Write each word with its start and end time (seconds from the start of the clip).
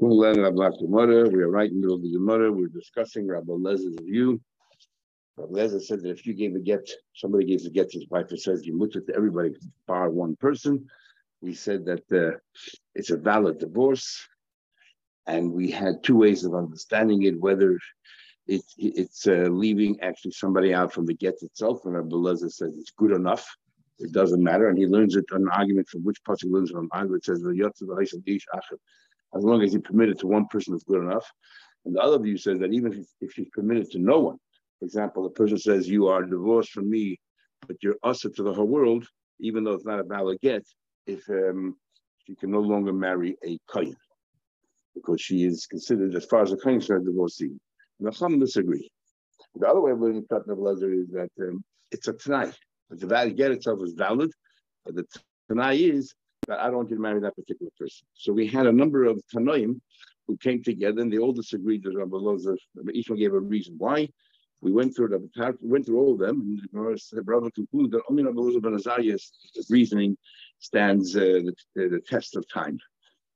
We 0.00 0.08
are 0.10 1.50
right 1.50 1.70
in 1.70 1.80
the 1.80 1.80
middle 1.80 1.96
of 1.96 2.02
the 2.02 2.12
Gemara. 2.12 2.52
We're 2.52 2.68
discussing 2.68 3.26
Rabbi 3.26 3.52
Lezer's 3.52 3.98
view. 4.04 4.40
Rabbi 5.36 5.52
Lezer 5.52 5.80
said 5.80 6.02
that 6.02 6.10
if 6.10 6.26
you 6.26 6.34
gave 6.34 6.54
a 6.54 6.60
get, 6.60 6.88
somebody 7.14 7.46
gives 7.46 7.66
a 7.66 7.70
get 7.70 7.90
to 7.90 7.98
his 7.98 8.08
wife 8.08 8.30
and 8.30 8.40
says 8.40 8.66
you 8.66 8.76
mutter 8.76 9.00
to 9.00 9.16
everybody 9.16 9.50
bar 9.86 10.10
one 10.10 10.36
person. 10.36 10.86
We 11.40 11.54
said 11.54 11.84
that 11.86 12.12
uh, 12.12 12.38
it's 12.94 13.10
a 13.10 13.16
valid 13.16 13.58
divorce, 13.58 14.26
and 15.26 15.52
we 15.52 15.70
had 15.70 16.04
two 16.04 16.16
ways 16.16 16.44
of 16.44 16.54
understanding 16.54 17.22
it: 17.24 17.40
whether 17.40 17.78
it, 18.46 18.62
it's 18.76 19.26
uh, 19.26 19.48
leaving 19.50 20.00
actually 20.00 20.32
somebody 20.32 20.74
out 20.74 20.92
from 20.92 21.06
the 21.06 21.14
get 21.14 21.42
itself, 21.42 21.80
and 21.84 21.94
Rabbi 21.94 22.14
Lezer 22.16 22.52
says 22.52 22.76
it's 22.78 22.92
good 22.96 23.12
enough. 23.12 23.46
It 23.98 24.12
doesn't 24.12 24.42
matter, 24.42 24.68
and 24.68 24.78
he 24.78 24.86
learns 24.86 25.16
it 25.16 25.24
an 25.32 25.48
argument 25.48 25.88
from 25.88 26.02
which 26.04 26.22
part 26.24 26.44
learns 26.44 26.72
on 26.72 26.88
argument. 26.92 27.24
Says 27.24 27.42
the 27.42 27.50
as 29.36 29.44
long 29.44 29.62
as 29.62 29.72
you 29.72 29.80
permit 29.80 30.08
it 30.08 30.18
to 30.20 30.26
one 30.26 30.46
person 30.46 30.74
is 30.74 30.84
good 30.84 31.02
enough. 31.02 31.30
And 31.84 31.94
the 31.94 32.00
other 32.00 32.18
view 32.18 32.36
says 32.36 32.58
that 32.60 32.72
even 32.72 32.92
if, 32.92 33.06
if 33.20 33.32
she's 33.32 33.48
permitted 33.52 33.90
to 33.92 33.98
no 33.98 34.20
one, 34.20 34.38
for 34.78 34.84
example, 34.84 35.22
the 35.22 35.30
person 35.30 35.58
says, 35.58 35.88
You 35.88 36.08
are 36.08 36.22
divorced 36.22 36.70
from 36.70 36.90
me, 36.90 37.18
but 37.66 37.76
you're 37.82 37.96
usher 38.02 38.30
to 38.30 38.42
the 38.42 38.52
whole 38.52 38.66
world, 38.66 39.06
even 39.40 39.64
though 39.64 39.72
it's 39.72 39.84
not 39.84 40.00
a 40.00 40.04
valid 40.04 40.38
get, 40.40 40.64
if 41.06 41.28
um, 41.28 41.76
she 42.26 42.34
can 42.34 42.50
no 42.50 42.60
longer 42.60 42.92
marry 42.92 43.36
a 43.44 43.58
kohen, 43.68 43.96
because 44.94 45.20
she 45.20 45.44
is 45.44 45.66
considered, 45.66 46.14
as 46.14 46.24
far 46.26 46.42
as 46.42 46.50
the 46.50 46.56
kohen 46.56 46.78
is 46.78 46.86
divorcee. 46.86 47.58
And 48.00 48.12
the 48.12 48.38
disagree. 48.38 48.90
The 49.56 49.66
other 49.66 49.80
way 49.80 49.90
of 49.90 50.00
learning 50.00 50.26
Prat 50.28 50.42
of 50.48 50.58
Lezer 50.58 50.92
is 50.92 51.08
that 51.08 51.30
um, 51.40 51.64
it's 51.90 52.06
a 52.06 52.12
Tanai. 52.12 52.52
The 52.90 53.06
valid 53.06 53.36
get 53.36 53.50
itself 53.50 53.80
is 53.82 53.94
valid, 53.94 54.30
but 54.84 54.94
the 54.94 55.04
Tanai 55.48 55.76
is 55.78 56.14
that 56.48 56.58
I 56.58 56.66
don't 56.66 56.76
want 56.76 56.88
to 56.88 56.96
marry 56.96 57.20
that 57.20 57.36
particular 57.36 57.70
person. 57.78 58.06
So 58.14 58.32
we 58.32 58.48
had 58.48 58.66
a 58.66 58.72
number 58.72 59.04
of 59.04 59.22
Tanoim 59.32 59.80
who 60.26 60.36
came 60.38 60.62
together 60.62 61.00
and 61.00 61.12
they 61.12 61.18
all 61.18 61.32
disagreed 61.32 61.84
with 61.84 61.94
Rabbi 61.94 62.16
Lozer. 62.16 62.56
Each 62.92 63.08
one 63.08 63.18
gave 63.18 63.34
a 63.34 63.40
reason 63.40 63.74
why. 63.78 64.08
We 64.60 64.72
went 64.72 64.96
through 64.96 65.08
the 65.08 65.56
went 65.60 65.86
through 65.86 66.00
all 66.00 66.14
of 66.14 66.18
them, 66.18 66.60
and 66.72 67.00
the 67.12 67.22
brother 67.22 67.48
concluded 67.50 67.92
that 67.92 68.02
only 68.10 68.24
Rabbi 68.24 68.40
Lozer 68.40 68.60
ben 68.60 68.74
Azariah's 68.74 69.30
reasoning 69.70 70.16
stands 70.58 71.14
uh, 71.14 71.20
the, 71.76 71.88
the, 71.88 72.00
test 72.00 72.34
of 72.34 72.44
time. 72.48 72.76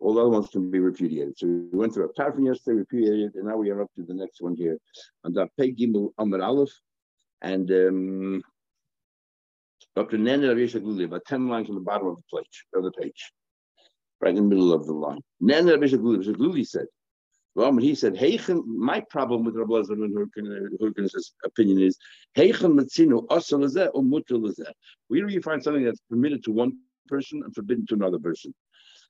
All 0.00 0.14
the 0.14 0.20
other 0.20 0.30
ones 0.30 0.48
can 0.48 0.68
be 0.68 0.80
repudiated. 0.80 1.38
So 1.38 1.46
we 1.46 1.78
went 1.78 1.94
through 1.94 2.10
a 2.10 2.12
Tarfon 2.14 2.46
yesterday, 2.46 2.78
repudiated, 2.78 3.36
and 3.36 3.46
now 3.46 3.56
we 3.56 3.70
are 3.70 3.82
up 3.82 3.90
to 3.94 4.02
the 4.02 4.14
next 4.14 4.40
one 4.40 4.56
here. 4.56 4.76
And 5.22 5.32
the 5.32 5.46
Pei 5.56 5.72
Gimel 5.72 6.10
Amar 6.18 6.42
Aleph, 6.42 6.76
and 7.40 7.70
um, 7.70 8.42
Dr. 9.94 10.18
Nene 10.18 10.48
Rav 10.48 10.56
Yeshua 10.56 11.04
about 11.04 11.24
10 11.26 11.48
lines 11.48 11.68
on 11.68 11.74
the 11.74 11.80
bottom 11.80 12.08
of 12.08 12.16
the 12.16 12.38
page, 12.38 12.64
of 12.74 12.84
the 12.84 12.92
page, 12.92 13.32
right 14.20 14.30
in 14.30 14.36
the 14.36 14.42
middle 14.42 14.72
of 14.72 14.86
the 14.86 14.92
line. 14.92 15.20
Nene 15.40 15.66
Rav 15.66 15.80
Yeshua 15.80 16.24
Gluli 16.36 16.66
said, 16.66 16.86
well, 17.54 17.76
he 17.76 17.94
said, 17.94 18.14
Heichen, 18.14 18.64
my 18.64 19.00
problem 19.10 19.44
with 19.44 19.56
Rabbi 19.56 19.72
Lezer 19.74 19.92
and 19.92 20.16
uh, 20.16 20.76
Hurkin's 20.80 21.34
opinion 21.44 21.82
is, 21.82 21.98
Heichen 22.36 22.78
Matzino 22.78 23.26
Asal 23.30 23.64
or 23.64 24.02
Mutal 24.02 24.54
Where 25.08 25.26
do 25.26 25.32
you 25.32 25.42
find 25.42 25.62
something 25.62 25.84
that's 25.84 26.00
permitted 26.08 26.42
to 26.44 26.52
one 26.52 26.78
person 27.08 27.42
and 27.44 27.54
forbidden 27.54 27.84
to 27.86 27.94
another 27.94 28.18
person? 28.18 28.54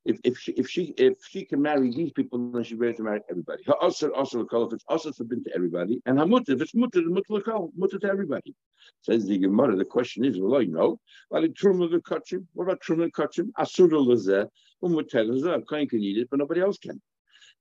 If 0.05 0.19
if 0.25 0.39
she 0.39 0.53
if 0.53 0.69
she 0.69 0.95
if 0.97 1.15
she 1.29 1.45
can 1.45 1.63
marry 1.63 1.91
these 1.91 2.13
people, 2.13 2.51
then 2.53 2.65
she's 2.65 2.79
ready 2.79 2.95
to 2.95 3.03
marry 3.03 3.21
everybody. 3.31 3.63
Her 3.67 3.75
also 3.75 4.11
also 4.11 4.41
if 4.41 4.73
it's 4.73 4.85
also 4.89 5.13
forbidden 5.13 5.45
to 5.45 5.55
everybody, 5.55 6.03
and 6.07 6.19
her 6.19 6.27
mutter 6.27 6.53
if 6.53 6.61
it's 6.61 6.75
mutter 6.75 7.03
mutter 7.03 7.59
mutter 7.77 7.99
to 7.99 8.09
everybody. 8.09 8.55
Says 9.03 9.27
the 9.27 9.39
Gemara. 9.39 9.77
The 9.77 9.85
question 9.85 10.25
is, 10.25 10.41
well, 10.41 10.61
I 10.61 10.65
know. 10.65 10.99
Like 11.31 11.43
the 11.43 12.03
kachim. 12.05 12.47
What 12.53 12.65
about 12.65 12.81
truma 12.81 13.11
kachim? 13.11 13.51
Asura 13.57 13.99
lazeh 13.99 14.49
umutel 14.83 15.31
lazeh. 15.31 15.63
Kain 15.69 15.89
can 15.89 16.01
eat 16.01 16.19
it, 16.19 16.29
but 16.31 16.39
nobody 16.41 16.61
else 16.61 16.79
can. 16.79 17.01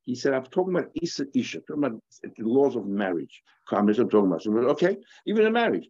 He 0.04 0.16
said, 0.16 0.34
I'm 0.34 0.46
talking 0.46 0.76
about 0.76 0.90
Isa 1.00 1.28
Isha, 1.36 1.60
talking 1.62 1.84
about 1.84 2.02
the 2.24 2.32
laws 2.40 2.76
of 2.76 2.88
marriage. 2.88 3.44
I'm 3.72 3.88
talking 3.88 4.28
about. 4.28 4.42
So, 4.42 4.52
okay, 4.52 4.98
even 5.28 5.46
in 5.46 5.54
marriage. 5.54 5.88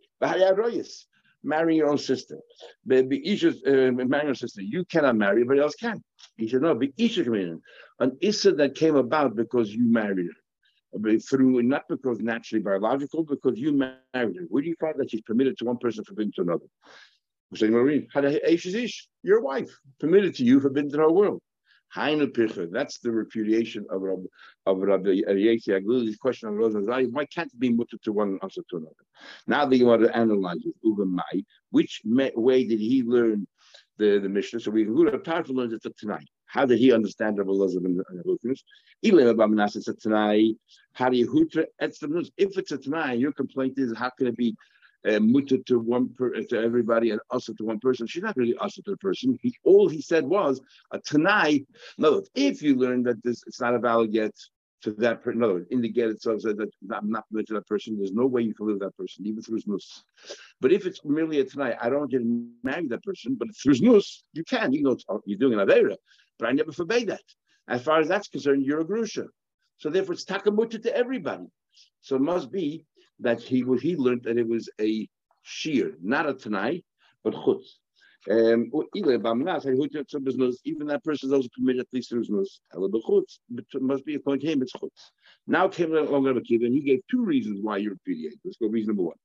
Marrying 1.43 1.77
your 1.79 1.89
own 1.89 1.97
sister. 1.97 2.37
But 2.85 3.05
Isha's 3.11 3.63
uh, 3.65 3.91
marrying 3.91 4.27
your 4.27 4.35
sister, 4.35 4.61
you 4.61 4.85
cannot 4.85 5.15
marry, 5.15 5.41
everybody 5.41 5.61
else 5.61 5.75
can. 5.75 6.03
He 6.37 6.47
said, 6.47 6.61
no, 6.61 6.75
but 6.75 6.89
Isha 6.97 7.31
in. 7.33 7.61
An 7.99 8.17
Issa 8.21 8.53
that 8.53 8.75
came 8.75 8.95
about 8.95 9.35
because 9.35 9.73
you 9.73 9.91
married 9.91 10.27
her. 10.27 11.19
Through 11.29 11.63
not 11.63 11.83
because 11.87 12.19
naturally 12.19 12.61
biological, 12.61 13.23
because 13.23 13.57
you 13.57 13.71
married 13.71 13.95
her. 14.13 14.45
Where 14.49 14.61
do 14.61 14.69
you 14.69 14.75
find 14.79 14.95
that 14.97 15.09
she's 15.09 15.21
permitted 15.21 15.57
to 15.59 15.65
one 15.65 15.77
person, 15.77 16.03
forbidden 16.03 16.33
to 16.35 16.41
another? 16.41 16.65
Your 19.23 19.41
wife, 19.41 19.69
permitted 19.99 20.35
to 20.35 20.43
you, 20.43 20.59
forbidden 20.59 20.91
to 20.91 20.97
her 20.97 21.11
world. 21.11 21.41
That's 21.95 22.99
the 22.99 23.11
repudiation 23.11 23.85
of 23.89 24.01
Rabbi, 24.01 24.23
of 24.65 24.77
Rabbi 24.79 25.09
Yesi 25.09 25.75
Agli's 25.75 26.15
question 26.17 26.49
on 26.49 26.55
Rosa 26.55 26.79
Why 26.79 27.25
can't 27.25 27.51
it 27.51 27.59
be 27.59 27.69
mutter 27.69 27.97
to 28.03 28.13
one 28.13 28.39
also 28.41 28.61
to 28.69 28.77
another? 28.77 28.95
Now 29.47 29.65
that 29.65 29.75
you 29.75 29.85
want 29.85 30.03
to 30.03 30.15
analyze 30.15 30.59
it, 30.63 31.45
which 31.71 32.01
way 32.05 32.63
did 32.65 32.79
he 32.79 33.03
learn 33.03 33.47
the, 33.97 34.19
the 34.19 34.29
Mishnah? 34.29 34.61
So 34.61 34.71
we 34.71 34.85
go 34.85 35.05
to 35.05 35.17
Tarfa 35.17 35.49
learns 35.49 35.73
it 35.73 35.97
tonight. 35.97 36.27
How 36.45 36.65
did 36.65 36.79
he 36.79 36.91
understand 36.91 37.37
Rabbi 37.37 37.49
Elazar 37.49 37.85
and 37.85 38.01
Huknas? 38.25 38.59
How 40.93 41.09
do 41.09 41.17
you 41.17 41.27
hutra? 41.29 41.65
If 41.79 42.57
it's 42.57 42.71
a 42.71 42.77
Tanai, 42.77 43.15
your 43.15 43.31
complaint 43.31 43.75
is 43.77 43.93
how 43.97 44.09
can 44.17 44.27
it 44.27 44.37
be 44.37 44.55
uh, 45.07 45.19
mutter 45.19 45.57
to 45.57 45.79
one 45.79 46.09
per, 46.09 46.31
to 46.31 46.61
everybody 46.61 47.11
and 47.11 47.19
also 47.29 47.53
to 47.53 47.65
one 47.65 47.79
person. 47.79 48.07
She's 48.07 48.23
not 48.23 48.37
really 48.37 48.55
also 48.55 48.81
to 48.83 48.91
the 48.91 48.97
person. 48.97 49.37
He, 49.41 49.55
all 49.63 49.87
he 49.89 50.01
said 50.01 50.25
was 50.25 50.61
a 50.91 50.99
other 51.17 52.11
words, 52.11 52.29
if 52.35 52.61
you 52.61 52.75
learn 52.75 53.03
that 53.03 53.23
this 53.23 53.43
it's 53.47 53.61
not 53.61 53.75
a 53.75 53.79
valid 53.79 54.13
yet 54.13 54.33
to 54.83 54.91
that 54.93 55.21
person, 55.23 55.39
in 55.39 55.43
other 55.43 55.53
words, 55.53 55.67
in 55.69 55.81
the 55.81 55.89
get 55.89 56.09
itself 56.09 56.41
said 56.41 56.57
that 56.57 56.69
I'm 56.91 57.09
not 57.09 57.27
permitted 57.29 57.47
to 57.47 57.53
that 57.55 57.67
person. 57.67 57.97
There's 57.97 58.13
no 58.13 58.25
way 58.25 58.41
you 58.41 58.53
can 58.53 58.67
live 58.67 58.75
with 58.75 58.83
that 58.83 58.97
person, 58.97 59.25
even 59.25 59.41
through 59.41 59.59
nus. 59.67 60.03
But 60.59 60.71
if 60.71 60.85
it's 60.85 61.03
merely 61.05 61.39
a 61.39 61.45
tanai, 61.45 61.75
I 61.79 61.89
don't 61.89 62.09
get 62.09 62.21
married 62.63 62.89
that 62.89 63.03
person, 63.03 63.35
but 63.35 63.49
through 63.55 63.75
nus, 63.79 64.23
you 64.33 64.43
can. 64.43 64.73
You 64.73 64.83
know, 64.83 64.97
you're 65.25 65.37
doing 65.37 65.59
an 65.59 65.67
avera, 65.67 65.95
but 66.39 66.49
I 66.49 66.51
never 66.51 66.71
forbade 66.71 67.09
that. 67.09 67.21
As 67.67 67.83
far 67.83 67.99
as 67.99 68.07
that's 68.07 68.27
concerned, 68.27 68.65
you're 68.65 68.81
a 68.81 68.85
grusha. 68.85 69.27
So 69.77 69.89
therefore, 69.89 70.13
it's 70.13 70.25
takamuta 70.25 70.81
to 70.83 70.95
everybody. 70.95 71.45
So 72.01 72.15
it 72.15 72.21
must 72.21 72.51
be 72.51 72.85
that 73.21 73.41
he 73.41 73.63
was 73.63 73.81
he 73.81 73.95
learned 73.95 74.23
that 74.23 74.37
it 74.37 74.47
was 74.47 74.69
a 74.79 75.07
shear, 75.43 75.93
not 76.01 76.29
a 76.29 76.33
tanai, 76.33 76.83
but 77.23 77.33
chutz. 77.33 77.77
Um, 78.29 78.71
even 78.95 79.19
that 79.23 81.01
person 81.03 81.29
is 81.29 81.33
also 81.33 81.49
permitted 81.57 81.81
at 81.81 81.87
least 81.91 82.09
through 82.09 82.45
must 83.81 84.05
be 84.05 84.15
according 84.15 84.41
to 84.41 84.51
him, 84.51 84.61
it's 84.61 84.73
chutz. 84.73 84.89
Now 85.47 85.67
came 85.67 85.95
along 85.95 86.25
Rabbi 86.25 86.41
and 86.49 86.73
he 86.73 86.81
gave 86.81 87.01
two 87.09 87.23
reasons 87.23 87.59
why 87.61 87.77
you 87.77 87.89
repudiate. 87.91 88.39
Let's 88.45 88.57
go 88.57 88.67
reason 88.67 88.89
number 88.89 89.03
one. 89.03 89.17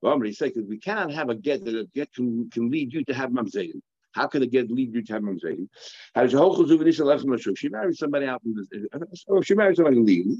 Well, 0.00 0.18
he 0.20 0.32
said 0.32 0.52
we 0.66 0.78
cannot 0.78 1.12
have 1.12 1.28
a 1.28 1.34
get 1.34 1.64
that 1.64 1.74
a 1.74 1.84
get 1.94 2.12
can, 2.14 2.48
can 2.50 2.70
lead 2.70 2.92
you 2.92 3.04
to 3.04 3.14
have 3.14 3.30
mamzedim. 3.30 3.80
How 4.12 4.26
can 4.26 4.42
a 4.42 4.46
get 4.46 4.70
lead 4.70 4.94
you 4.94 5.02
to 5.02 5.12
have 5.12 5.22
mamzedim? 5.22 5.68
She 7.58 7.68
married 7.68 7.96
somebody 7.96 8.26
out 8.26 8.42
in 8.44 8.54
this. 8.54 9.24
Oh, 9.28 9.42
she 9.42 9.54
married 9.54 9.76
somebody 9.76 9.98
legal. 9.98 10.36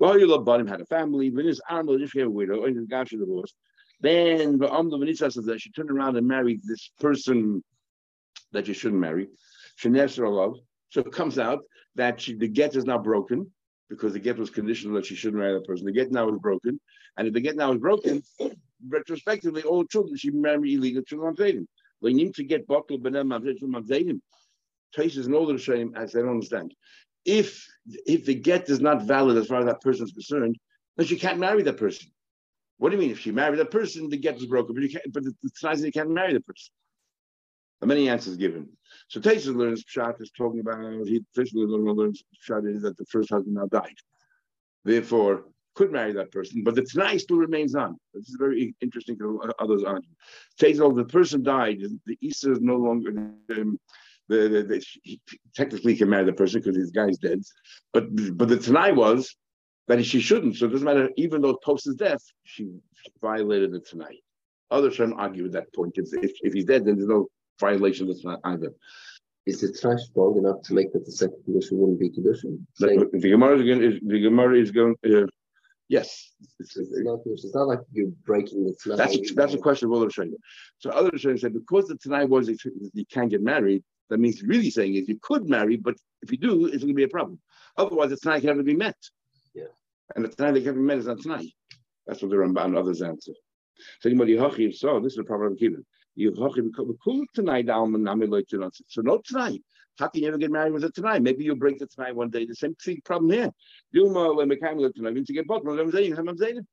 Love 0.00 0.68
had 0.68 0.80
a 0.80 0.86
family, 0.86 1.30
but 1.30 1.44
his 1.44 1.60
arm 1.68 1.86
was 1.86 2.12
a 2.16 2.30
widow, 2.30 2.64
and 2.64 2.76
his 2.76 2.86
gosh 2.86 3.10
divorced. 3.10 3.54
Then 4.00 4.58
the 4.58 4.72
Amda 4.72 4.96
Vanessa 4.96 5.30
says 5.30 5.44
that 5.44 5.60
she 5.60 5.70
turned 5.72 5.90
around 5.90 6.16
and 6.16 6.26
married 6.26 6.60
this 6.62 6.90
person 7.00 7.64
that 8.52 8.66
she 8.66 8.74
shouldn't 8.74 9.00
marry. 9.00 9.28
Shenesra 9.80 10.30
love. 10.30 10.54
So 10.90 11.00
it 11.00 11.12
comes 11.12 11.38
out 11.38 11.60
that 11.96 12.20
she, 12.20 12.34
the 12.34 12.48
get 12.48 12.76
is 12.76 12.84
now 12.84 12.98
broken 12.98 13.50
because 13.90 14.12
the 14.12 14.20
get 14.20 14.38
was 14.38 14.50
conditional 14.50 14.94
that 14.94 15.06
she 15.06 15.16
shouldn't 15.16 15.40
marry 15.40 15.54
that 15.54 15.66
person. 15.66 15.84
The 15.84 15.92
get 15.92 16.12
now 16.12 16.28
is 16.28 16.38
broken. 16.40 16.80
And 17.16 17.26
if 17.26 17.34
the 17.34 17.40
get 17.40 17.56
now 17.56 17.72
is 17.72 17.78
broken, 17.78 18.22
retrospectively, 18.88 19.62
all 19.62 19.84
children 19.84 20.16
she 20.16 20.30
marry 20.30 20.74
illegal 20.74 21.02
children 21.02 21.36
on 21.38 21.66
They 22.02 22.12
need 22.12 22.34
to 22.36 22.44
get 22.44 22.68
Bakl 22.68 23.00
Benem 23.02 23.28
Mavzedim. 23.28 24.20
Traces 24.94 25.26
and 25.26 25.34
all 25.34 25.46
the 25.46 25.58
shame 25.58 25.92
as 25.96 26.12
they 26.12 26.20
don't 26.20 26.30
understand 26.30 26.72
if 27.24 27.66
if 27.84 28.24
the 28.26 28.34
get 28.34 28.68
is 28.68 28.80
not 28.80 29.02
valid 29.02 29.36
as 29.36 29.46
far 29.46 29.60
as 29.60 29.66
that 29.66 29.80
person 29.80 30.04
is 30.04 30.12
concerned, 30.12 30.56
then 30.96 31.06
she 31.06 31.18
can't 31.18 31.38
marry 31.38 31.62
that 31.62 31.76
person. 31.76 32.10
What 32.78 32.90
do 32.90 32.96
you 32.96 33.00
mean? 33.00 33.10
If 33.10 33.20
she 33.20 33.32
married 33.32 33.58
that 33.58 33.70
person, 33.70 34.08
the 34.08 34.16
get 34.16 34.36
is 34.36 34.46
broken, 34.46 34.74
but 34.74 34.82
you 34.82 34.90
can't. 34.90 35.12
But 35.12 35.24
it's 35.42 35.62
not 35.62 35.78
you 35.78 35.92
can't 35.92 36.10
marry 36.10 36.32
the 36.32 36.40
person. 36.40 36.72
There 37.80 37.88
many 37.88 38.08
answers 38.08 38.36
given. 38.36 38.68
So 39.08 39.20
Taisa 39.20 39.54
learns 39.54 39.84
Pshat 39.84 40.20
is 40.20 40.30
talking 40.36 40.60
about 40.60 41.06
he 41.06 41.22
officially 41.32 41.66
learns 41.66 42.24
Pshat 42.48 42.74
is 42.74 42.82
that 42.82 42.96
the 42.96 43.04
first 43.06 43.30
husband 43.30 43.54
now 43.54 43.66
died, 43.66 43.94
therefore 44.84 45.44
could 45.78 45.92
marry 45.92 46.12
that 46.12 46.32
person, 46.32 46.64
but 46.64 46.74
the 46.74 46.82
Tanai 46.82 47.18
still 47.18 47.36
remains 47.36 47.76
on. 47.76 47.96
This 48.12 48.28
is 48.28 48.36
very 48.36 48.74
interesting 48.80 49.16
to 49.18 49.40
others 49.60 49.84
argue. 49.84 50.10
Taisa, 50.60 50.94
the 50.96 51.04
person 51.04 51.44
died, 51.44 51.78
the 52.04 52.18
Easter 52.20 52.50
is 52.50 52.60
no 52.60 52.74
longer 52.74 53.10
um, 53.10 53.78
the, 54.28 54.48
the, 54.48 54.62
the 54.62 54.86
he 55.02 55.20
technically 55.54 55.96
can 55.96 56.10
marry 56.10 56.24
the 56.24 56.32
person 56.32 56.60
because 56.60 56.76
his 56.76 56.90
guy's 56.90 57.18
dead. 57.18 57.40
But 57.92 58.04
but 58.36 58.48
the 58.48 58.58
Tanai 58.58 58.92
was 58.92 59.34
that 59.88 60.04
she 60.04 60.20
shouldn't. 60.20 60.56
So 60.56 60.66
it 60.66 60.70
doesn't 60.70 60.84
matter, 60.84 61.10
even 61.16 61.42
though 61.42 61.56
post 61.56 61.86
his 61.86 61.96
death, 61.96 62.22
she 62.44 62.70
violated 63.20 63.72
the 63.72 63.80
Tanai. 63.80 64.20
Others 64.70 64.96
trying 64.96 65.10
to 65.10 65.16
argue 65.16 65.42
with 65.42 65.52
that 65.52 65.72
point. 65.74 65.94
If, 65.96 66.08
if, 66.12 66.32
if 66.42 66.52
he's 66.52 66.66
dead, 66.66 66.84
then 66.84 66.96
there's 66.96 67.08
no 67.08 67.26
violation 67.58 68.08
of 68.08 68.14
the 68.14 68.22
Tanai 68.22 68.36
either. 68.44 68.72
is 69.46 69.62
it 69.62 69.80
trash 69.80 70.00
strong 70.10 70.36
enough 70.36 70.62
to 70.64 70.74
make 70.74 70.92
that 70.92 71.06
the 71.06 71.12
second 71.12 71.42
condition 71.44 71.78
wouldn't 71.78 71.98
be 71.98 72.10
condition? 72.10 72.66
The, 72.78 73.08
the 73.12 73.30
Gemara 73.30 73.58
is 73.58 73.64
going. 73.64 73.82
Is, 73.82 74.00
the 74.06 74.20
Gemara 74.20 74.60
is 74.60 74.70
going. 74.70 74.94
Uh, 75.04 75.26
yes, 75.88 76.32
it's, 76.60 76.76
it's, 76.76 76.90
not, 76.92 77.20
it's 77.24 77.54
not 77.54 77.68
like 77.68 77.80
you're 77.92 78.12
breaking 78.26 78.66
the 78.66 78.76
Tanai. 78.82 78.96
That's 78.98 79.16
a, 79.16 79.34
that's 79.34 79.54
a 79.54 79.58
question 79.58 79.88
of 79.88 79.94
other 79.94 80.08
Rishonim. 80.08 80.34
So 80.80 80.90
other 80.90 81.10
Rishonim 81.10 81.40
said 81.40 81.54
because 81.54 81.88
the 81.88 81.96
Tanai 81.96 82.26
was 82.26 82.48
you 82.48 83.06
can't 83.10 83.30
get 83.30 83.42
married. 83.42 83.82
That 84.10 84.20
means 84.20 84.42
really 84.42 84.70
saying 84.70 84.94
is 84.94 85.08
you 85.08 85.18
could 85.20 85.48
marry, 85.48 85.76
but 85.76 85.96
if 86.22 86.32
you 86.32 86.38
do, 86.38 86.66
it's 86.66 86.82
going 86.82 86.88
to 86.88 86.94
be 86.94 87.04
a 87.04 87.08
problem. 87.08 87.38
Otherwise, 87.76 88.10
the 88.10 88.16
Tanai 88.16 88.40
can 88.40 88.48
never 88.48 88.62
be 88.62 88.74
met. 88.74 88.96
Yeah. 89.54 89.64
And 90.16 90.24
the 90.24 90.28
Tanai 90.28 90.52
that 90.52 90.64
can 90.64 90.74
be 90.74 90.80
met 90.80 90.98
is 90.98 91.06
not 91.06 91.20
tonight. 91.20 91.52
That's 92.06 92.22
what 92.22 92.30
the 92.30 92.36
Ramban 92.36 92.64
and 92.64 92.76
others 92.76 93.02
answer. 93.02 93.32
So 94.00 94.08
anybody 94.08 94.36
so 94.72 95.00
this 95.00 95.12
is 95.12 95.16
the 95.16 95.24
problem 95.24 95.52
of 95.52 95.58
keeping. 95.58 95.84
You 96.14 96.32
hachim 96.32 96.70
pull 97.04 97.24
tonight 97.34 97.66
down 97.66 97.94
and 97.94 98.02
not 98.02 98.18
me 98.18 98.26
loy 98.26 98.42
to 98.50 98.64
answer. 98.64 98.82
So 98.88 99.02
no 99.02 99.20
tonight. 99.24 99.62
How 99.98 100.08
can 100.08 100.22
you 100.22 100.28
ever 100.28 100.38
get 100.38 100.50
married 100.50 100.72
with 100.72 100.84
a 100.84 100.90
tonight? 100.90 101.22
Maybe 101.22 101.44
you'll 101.44 101.56
break 101.56 101.78
the 101.78 101.86
tonight 101.86 102.14
one 102.14 102.30
day. 102.30 102.44
The 102.44 102.54
same 102.54 102.74
thing, 102.76 103.00
problem 103.04 103.30
here. 103.30 103.50
You 103.90 104.08
make 104.36 104.60
you 104.62 105.34
get 105.34 105.46
bought 105.46 105.64
with 105.64 105.78
him 105.78 106.28
I'm 106.28 106.36
saying. 106.38 106.66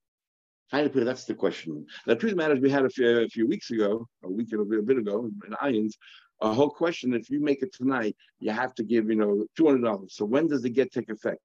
that's 0.72 1.26
the 1.26 1.34
question. 1.34 1.86
The 2.06 2.16
truth 2.16 2.36
matters, 2.36 2.60
we 2.60 2.70
had 2.70 2.86
a 2.86 2.90
few, 2.90 3.20
a 3.20 3.28
few 3.28 3.48
weeks 3.48 3.72
ago, 3.72 4.08
a 4.24 4.30
week 4.32 4.52
and 4.52 4.62
a 4.62 4.66
bit, 4.66 4.80
a 4.80 4.84
bit 4.84 4.98
ago 5.00 5.30
in 5.48 5.56
Irons, 5.60 5.98
a 6.42 6.54
whole 6.54 6.70
question. 6.70 7.14
If 7.14 7.30
you 7.30 7.40
make 7.40 7.62
it 7.62 7.74
tonight, 7.74 8.16
you 8.40 8.52
have 8.52 8.74
to 8.76 8.84
give, 8.84 9.10
you 9.10 9.16
know, 9.16 9.46
two 9.56 9.66
hundred 9.66 9.84
dollars. 9.84 10.16
So 10.16 10.26
when 10.26 10.48
does 10.48 10.62
the 10.62 10.70
get 10.70 10.92
take 10.92 11.10
effect? 11.10 11.40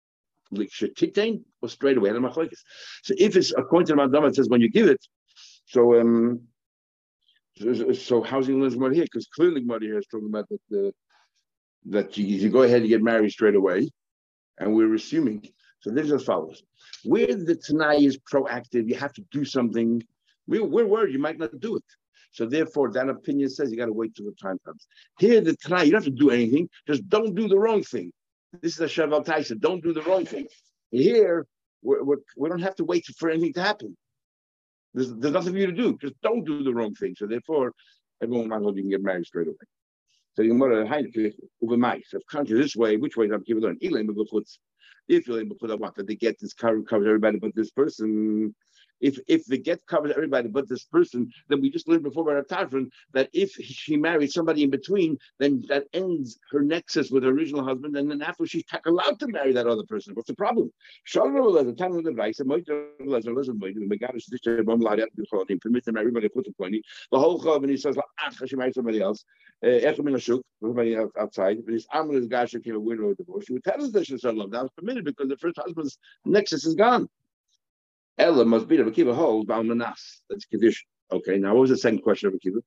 Like 0.51 0.71
or 1.61 1.69
straight 1.69 1.97
away? 1.97 2.09
So 3.03 3.13
if 3.17 3.35
it's 3.35 3.51
according 3.51 3.87
to 3.87 3.93
the 3.93 3.97
Madama, 3.97 4.27
it 4.27 4.35
says 4.35 4.49
when 4.49 4.61
you 4.61 4.69
give 4.69 4.87
it. 4.87 5.05
So 5.65 5.99
um, 5.99 6.41
so 7.93 8.23
how's 8.23 8.47
he 8.47 8.53
here? 8.93 9.03
Because 9.03 9.27
clearly 9.27 9.61
Gemara 9.61 9.81
here 9.81 9.99
is 9.99 10.07
talking 10.07 10.27
about 10.27 10.49
that 10.49 10.61
the 10.69 10.93
that 11.85 12.17
you, 12.17 12.25
you 12.25 12.49
go 12.49 12.63
ahead 12.63 12.81
and 12.81 12.89
get 12.89 13.03
married 13.03 13.31
straight 13.31 13.55
away, 13.55 13.89
and 14.57 14.73
we're 14.73 14.93
assuming. 14.95 15.47
So 15.81 15.91
this 15.91 16.07
is 16.07 16.13
as 16.13 16.23
follows: 16.23 16.63
where 17.03 17.27
the 17.27 17.55
Tanai 17.55 18.05
is 18.05 18.17
proactive, 18.17 18.89
you 18.89 18.95
have 18.95 19.13
to 19.13 19.23
do 19.31 19.45
something. 19.45 20.01
We, 20.47 20.59
we're 20.59 20.87
worried 20.87 21.13
you 21.13 21.19
might 21.19 21.37
not 21.37 21.59
do 21.59 21.75
it. 21.75 21.83
So 22.31 22.45
therefore, 22.45 22.91
that 22.91 23.09
opinion 23.09 23.49
says 23.49 23.71
you 23.71 23.77
got 23.77 23.87
to 23.87 23.93
wait 23.93 24.15
till 24.15 24.25
the 24.25 24.33
time 24.33 24.59
comes. 24.65 24.87
Here, 25.19 25.41
the 25.41 25.55
Tanai, 25.55 25.83
you 25.83 25.91
don't 25.91 26.03
have 26.03 26.13
to 26.13 26.19
do 26.19 26.29
anything. 26.29 26.69
Just 26.87 27.07
don't 27.09 27.35
do 27.35 27.47
the 27.47 27.57
wrong 27.57 27.83
thing. 27.83 28.11
This 28.61 28.73
is 28.73 28.81
a 28.81 28.85
Shavuot 28.85 29.25
Taisa. 29.25 29.59
Don't 29.59 29.83
do 29.83 29.93
the 29.93 30.01
wrong 30.03 30.25
thing. 30.25 30.47
Here, 30.91 31.45
we're, 31.81 32.03
we're, 32.03 32.17
we 32.37 32.49
do 32.49 32.55
not 32.57 32.63
have 32.63 32.75
to 32.75 32.83
wait 32.83 33.05
for 33.17 33.29
anything 33.29 33.53
to 33.53 33.61
happen. 33.61 33.97
There's, 34.93 35.13
there's 35.15 35.33
nothing 35.33 35.53
for 35.53 35.59
you 35.59 35.67
to 35.67 35.71
do. 35.71 35.97
Just 36.01 36.19
don't 36.21 36.43
do 36.43 36.63
the 36.63 36.73
wrong 36.73 36.93
thing. 36.95 37.15
So 37.17 37.27
therefore, 37.27 37.73
everyone 38.21 38.49
might 38.49 38.57
as 38.57 38.61
well 38.63 38.75
you 38.75 38.83
can 38.83 38.89
get 38.89 39.03
married 39.03 39.25
straight 39.25 39.47
away. 39.47 39.55
So 40.35 40.43
the 40.43 40.49
Gemara 40.49 40.87
Heinrich 40.87 41.35
over 41.63 41.77
mice. 41.77 42.09
If 42.13 42.25
country 42.27 42.59
this 42.59 42.75
way, 42.75 42.97
which 42.97 43.17
way 43.17 43.25
is 43.25 43.31
up? 43.31 43.45
Give 43.45 43.57
it 43.57 43.65
on. 43.65 43.77
If 43.81 45.27
you're 45.27 45.39
able 45.39 45.55
to 45.55 45.59
put 45.59 45.71
up 45.71 45.79
what 45.79 45.95
they 45.95 46.15
get 46.15 46.39
this 46.39 46.53
cover 46.53 46.81
covers 46.83 47.07
everybody 47.07 47.39
but 47.39 47.55
this 47.55 47.71
person, 47.71 48.55
if 48.99 49.19
if 49.27 49.45
the 49.45 49.57
get 49.57 49.85
covers 49.87 50.11
everybody 50.15 50.47
but 50.47 50.67
this 50.67 50.83
person, 50.83 51.31
then 51.47 51.61
we 51.61 51.69
just 51.69 51.87
learned 51.87 52.03
before 52.03 52.23
by 52.23 52.33
Tarfon 52.41 52.89
that 53.13 53.29
if 53.33 53.51
she 53.51 53.97
married 53.97 54.31
somebody 54.31 54.63
in 54.63 54.69
between, 54.69 55.17
then 55.39 55.63
that 55.67 55.85
ends 55.93 56.39
her 56.51 56.61
nexus 56.61 57.09
with 57.11 57.23
her 57.23 57.29
original 57.29 57.63
husband, 57.63 57.95
and 57.95 58.09
then 58.09 58.21
after 58.21 58.45
she's 58.45 58.63
allowed 58.85 59.19
to 59.19 59.27
marry 59.27 59.53
that 59.53 59.67
other 59.67 59.83
person. 59.83 60.13
What's 60.13 60.27
the 60.27 60.35
problem? 60.35 60.71
Permit 65.59 65.85
them 65.85 65.97
everybody 65.97 66.29
put 66.29 66.45
the. 66.45 66.81
The 67.11 67.19
whole 67.19 67.41
chav 67.41 67.61
and 67.61 67.69
he 67.69 67.77
says, 67.77 67.97
"Ah, 67.97 68.29
she 68.45 68.55
married 68.55 68.75
somebody 68.75 69.01
else." 69.01 69.25
Somebody 70.61 70.97
outside, 71.19 71.65
but 71.65 71.73
his 71.73 71.87
amulet 71.93 72.29
gasha 72.29 72.59
came 72.59 72.75
a 72.75 72.79
widow 72.79 73.09
The 73.09 73.15
divorce. 73.15 73.45
She 73.45 73.53
would 73.53 73.63
tell 73.63 73.81
us 73.81 73.91
that 73.91 74.05
she's 74.05 74.23
love. 74.23 74.51
That 74.51 74.63
was 74.63 74.71
permitted 74.77 75.05
because 75.05 75.29
the 75.29 75.37
first 75.37 75.57
husband's 75.57 75.97
nexus 76.25 76.65
is 76.65 76.75
gone. 76.75 77.09
Ella 78.19 78.43
must 78.43 78.67
be 78.67 78.77
Rabbi 78.77 78.91
Kiva 78.91 79.13
holds 79.13 79.49
Balmanas. 79.49 80.19
That's 80.29 80.45
condition. 80.45 80.85
Okay, 81.11 81.37
now 81.37 81.53
what 81.53 81.61
was 81.61 81.69
the 81.69 81.77
second 81.77 82.01
question 82.03 82.27
of 82.27 82.33
Akiva? 82.33 82.61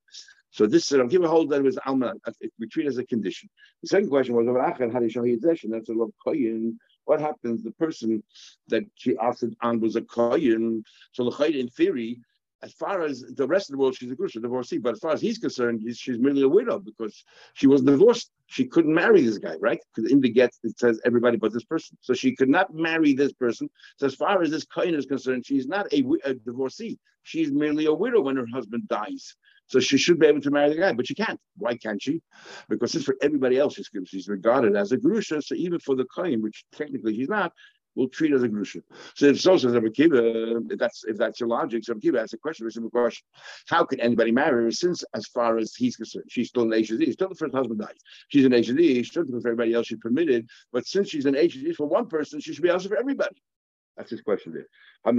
So 0.49 0.65
this 0.65 0.91
Rabbi 0.91 1.09
Kiva 1.09 1.27
holds 1.27 1.51
that 1.51 1.59
it 1.59 1.63
was 1.63 1.77
Alma. 1.85 2.13
We 2.59 2.67
treat 2.67 2.87
it 2.87 2.89
as 2.89 2.97
a 2.97 3.05
condition. 3.05 3.49
The 3.83 3.87
second 3.87 4.09
question 4.09 4.35
was 4.35 4.47
how 4.91 5.01
do 5.01 5.37
that's 5.71 5.89
a 5.89 5.93
love 5.93 6.11
koyin. 6.25 6.75
What 7.05 7.21
happens? 7.21 7.63
The 7.63 7.71
person 7.71 8.23
that 8.69 8.83
she 8.95 9.15
asked 9.17 9.45
on 9.61 9.79
was 9.79 9.95
a 9.95 10.01
koyin. 10.01 10.83
So 11.11 11.23
the 11.23 11.31
in 11.55 11.69
theory, 11.69 12.19
as 12.63 12.73
far 12.73 13.01
as 13.03 13.21
the 13.35 13.45
rest 13.45 13.69
of 13.69 13.73
the 13.73 13.77
world, 13.77 13.95
she's 13.95 14.11
a 14.11 14.15
grusha, 14.15 14.39
divorcee. 14.39 14.77
But 14.77 14.93
as 14.93 14.99
far 14.99 15.11
as 15.11 15.21
he's 15.21 15.37
concerned, 15.37 15.81
he's, 15.83 15.97
she's 15.97 16.17
merely 16.17 16.43
a 16.43 16.47
widow 16.47 16.79
because 16.79 17.23
she 17.53 17.67
was 17.67 17.81
divorced. 17.81 18.31
She 18.47 18.65
couldn't 18.65 18.93
marry 18.93 19.21
this 19.21 19.37
guy, 19.37 19.55
right? 19.59 19.79
Because 19.93 20.11
in 20.11 20.21
the 20.21 20.29
get 20.29 20.51
it 20.63 20.79
says 20.79 21.01
everybody 21.05 21.37
but 21.37 21.51
this 21.51 21.65
person, 21.65 21.97
so 22.01 22.13
she 22.13 22.35
could 22.35 22.49
not 22.49 22.73
marry 22.73 23.13
this 23.13 23.33
person. 23.33 23.69
So 23.97 24.05
as 24.07 24.15
far 24.15 24.41
as 24.41 24.49
this 24.49 24.63
kohen 24.63 24.95
is 24.95 25.05
concerned, 25.05 25.45
she's 25.45 25.67
not 25.67 25.91
a, 25.91 26.03
a 26.23 26.33
divorcee. 26.33 26.97
She's 27.23 27.51
merely 27.51 27.85
a 27.85 27.93
widow 27.93 28.21
when 28.21 28.37
her 28.37 28.47
husband 28.53 28.87
dies. 28.87 29.35
So 29.67 29.79
she 29.79 29.97
should 29.97 30.19
be 30.19 30.27
able 30.27 30.41
to 30.41 30.51
marry 30.51 30.69
the 30.69 30.79
guy, 30.79 30.93
but 30.93 31.07
she 31.07 31.15
can't. 31.15 31.39
Why 31.57 31.75
can't 31.77 32.01
she? 32.01 32.21
Because 32.69 32.91
since 32.91 33.05
for 33.05 33.15
everybody 33.21 33.57
else 33.57 33.75
she's, 33.75 33.89
she's 34.05 34.27
regarded 34.27 34.75
as 34.75 34.91
a 34.91 34.97
grusha, 34.97 35.41
so 35.41 35.55
even 35.55 35.79
for 35.79 35.95
the 35.95 36.05
kohen, 36.05 36.41
which 36.41 36.65
technically 36.73 37.15
she's 37.15 37.29
not, 37.29 37.53
will 37.95 38.07
treat 38.09 38.33
as 38.33 38.43
a 38.43 38.49
grusha. 38.49 38.81
So 39.15 39.27
if 39.27 39.41
so 39.41 39.57
says 39.57 39.75
Kiva, 39.93 40.57
if 40.69 40.77
that's 40.77 41.03
if 41.05 41.17
that's 41.17 41.39
your 41.39 41.49
logic, 41.49 41.83
so 41.83 41.95
Kiva 41.95 42.21
asks 42.21 42.33
a 42.33 42.37
question, 42.37 42.67
a 42.67 42.89
question. 42.89 43.25
How 43.67 43.85
can 43.85 43.99
anybody 43.99 44.31
marry 44.31 44.63
her 44.63 44.71
since 44.71 45.03
as 45.13 45.27
far 45.27 45.57
as 45.57 45.75
he's 45.75 45.95
concerned, 45.95 46.25
she's 46.29 46.49
still 46.49 46.63
an 46.63 46.69
HZ, 46.69 47.13
still 47.13 47.29
the 47.29 47.35
first 47.35 47.53
husband 47.53 47.79
dies. 47.79 47.97
She's 48.29 48.45
an 48.45 48.51
HZ, 48.51 49.05
still 49.05 49.25
for 49.25 49.37
everybody 49.37 49.73
else 49.73 49.87
she's 49.87 49.99
permitted, 49.99 50.47
but 50.71 50.87
since 50.87 51.09
she's 51.09 51.25
an 51.25 51.35
HZ 51.35 51.75
for 51.75 51.87
one 51.87 52.07
person, 52.07 52.39
she 52.39 52.53
should 52.53 52.63
be 52.63 52.69
also 52.69 52.89
for 52.89 52.97
everybody. 52.97 53.41
That's 53.97 54.09
his 54.09 54.21
question 54.21 54.53
there. 54.53 54.65
For 55.03 55.09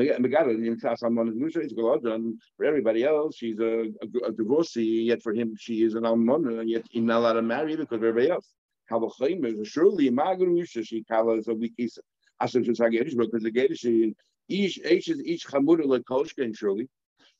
everybody 2.64 3.04
else, 3.04 3.36
she's 3.36 3.60
a, 3.60 3.82
a, 3.82 4.26
a, 4.26 4.32
divorcee, 4.32 5.04
yet 5.06 5.22
for 5.22 5.32
him, 5.32 5.54
she 5.56 5.84
is 5.84 5.94
an 5.94 6.02
almana, 6.02 6.60
and 6.60 6.68
yet 6.68 6.84
he's 6.90 7.02
not 7.02 7.18
allowed 7.18 7.34
to 7.34 7.42
marry 7.42 7.76
because 7.76 7.98
of 7.98 8.04
everybody 8.04 8.30
else. 8.30 8.48
Surely, 9.64 10.10
she 10.66 11.04
calls 11.04 11.48
a 11.48 11.54
weak 11.54 11.72
Gerish, 12.40 13.16
because 13.16 13.42
the 13.42 13.50
Gerish 13.50 13.84
each 14.48 14.78
each 14.78 15.08
is 15.08 15.20
each 15.24 15.46
chamura 15.46 15.84
and 16.38 16.56
surely. 16.56 16.88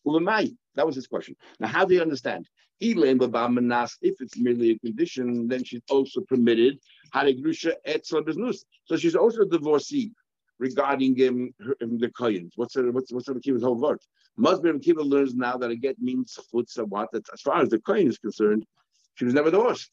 That 0.07 0.87
was 0.87 0.97
his 0.97 1.07
question. 1.07 1.37
Now, 1.61 1.69
how 1.69 1.85
do 1.85 1.95
you 1.95 2.03
understand? 2.03 2.49
If 2.81 4.21
it's 4.21 4.39
merely 4.39 4.71
a 4.73 4.79
condition, 4.79 5.49
then 5.49 5.65
she's 5.65 5.83
also 5.89 6.21
permitted 6.23 6.79
So 7.15 8.97
she's 8.97 9.15
also 9.15 9.41
a 9.43 9.47
divorcee 9.47 10.13
regarding 10.59 11.29
um, 11.29 11.55
her, 11.65 11.77
um, 11.83 11.99
the 11.99 12.09
koyens. 12.09 12.53
What's 12.57 12.75
the, 12.75 12.91
what's 12.91 13.13
what's 13.13 13.27
the 13.27 13.41
Kiva's 13.41 13.63
whole 13.63 13.81
word? 13.81 14.01
Must 14.37 14.63
be 14.63 14.77
Kiva 14.81 15.03
learns 15.03 15.35
now 15.35 15.57
that 15.57 15.71
a 15.71 15.77
get 15.77 16.01
means 16.01 16.39
chutza 16.53 16.87
what 16.87 17.09
as 17.15 17.41
far 17.41 17.61
as 17.63 17.69
the 17.69 17.79
kohen 17.79 18.09
is 18.09 18.19
concerned, 18.19 18.67
she 19.15 19.25
was 19.25 19.35
never 19.35 19.51
divorced. 19.51 19.91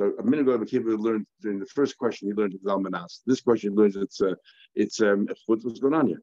So 0.00 0.14
a 0.18 0.22
minute 0.22 0.48
ago, 0.48 0.58
Akiva 0.58 0.98
learned 0.98 1.26
during 1.42 1.58
the 1.58 1.66
first 1.66 1.98
question 1.98 2.28
he 2.28 2.32
learned 2.32 2.54
it's 2.54 2.64
Almanas. 2.64 3.20
This 3.26 3.42
question 3.42 3.72
he 3.72 3.76
learns 3.76 3.96
it's 3.96 4.22
uh, 4.22 4.32
it's 4.74 5.02
um 5.02 5.28
what's 5.44 5.78
going 5.78 5.92
on 5.92 6.06
here. 6.06 6.22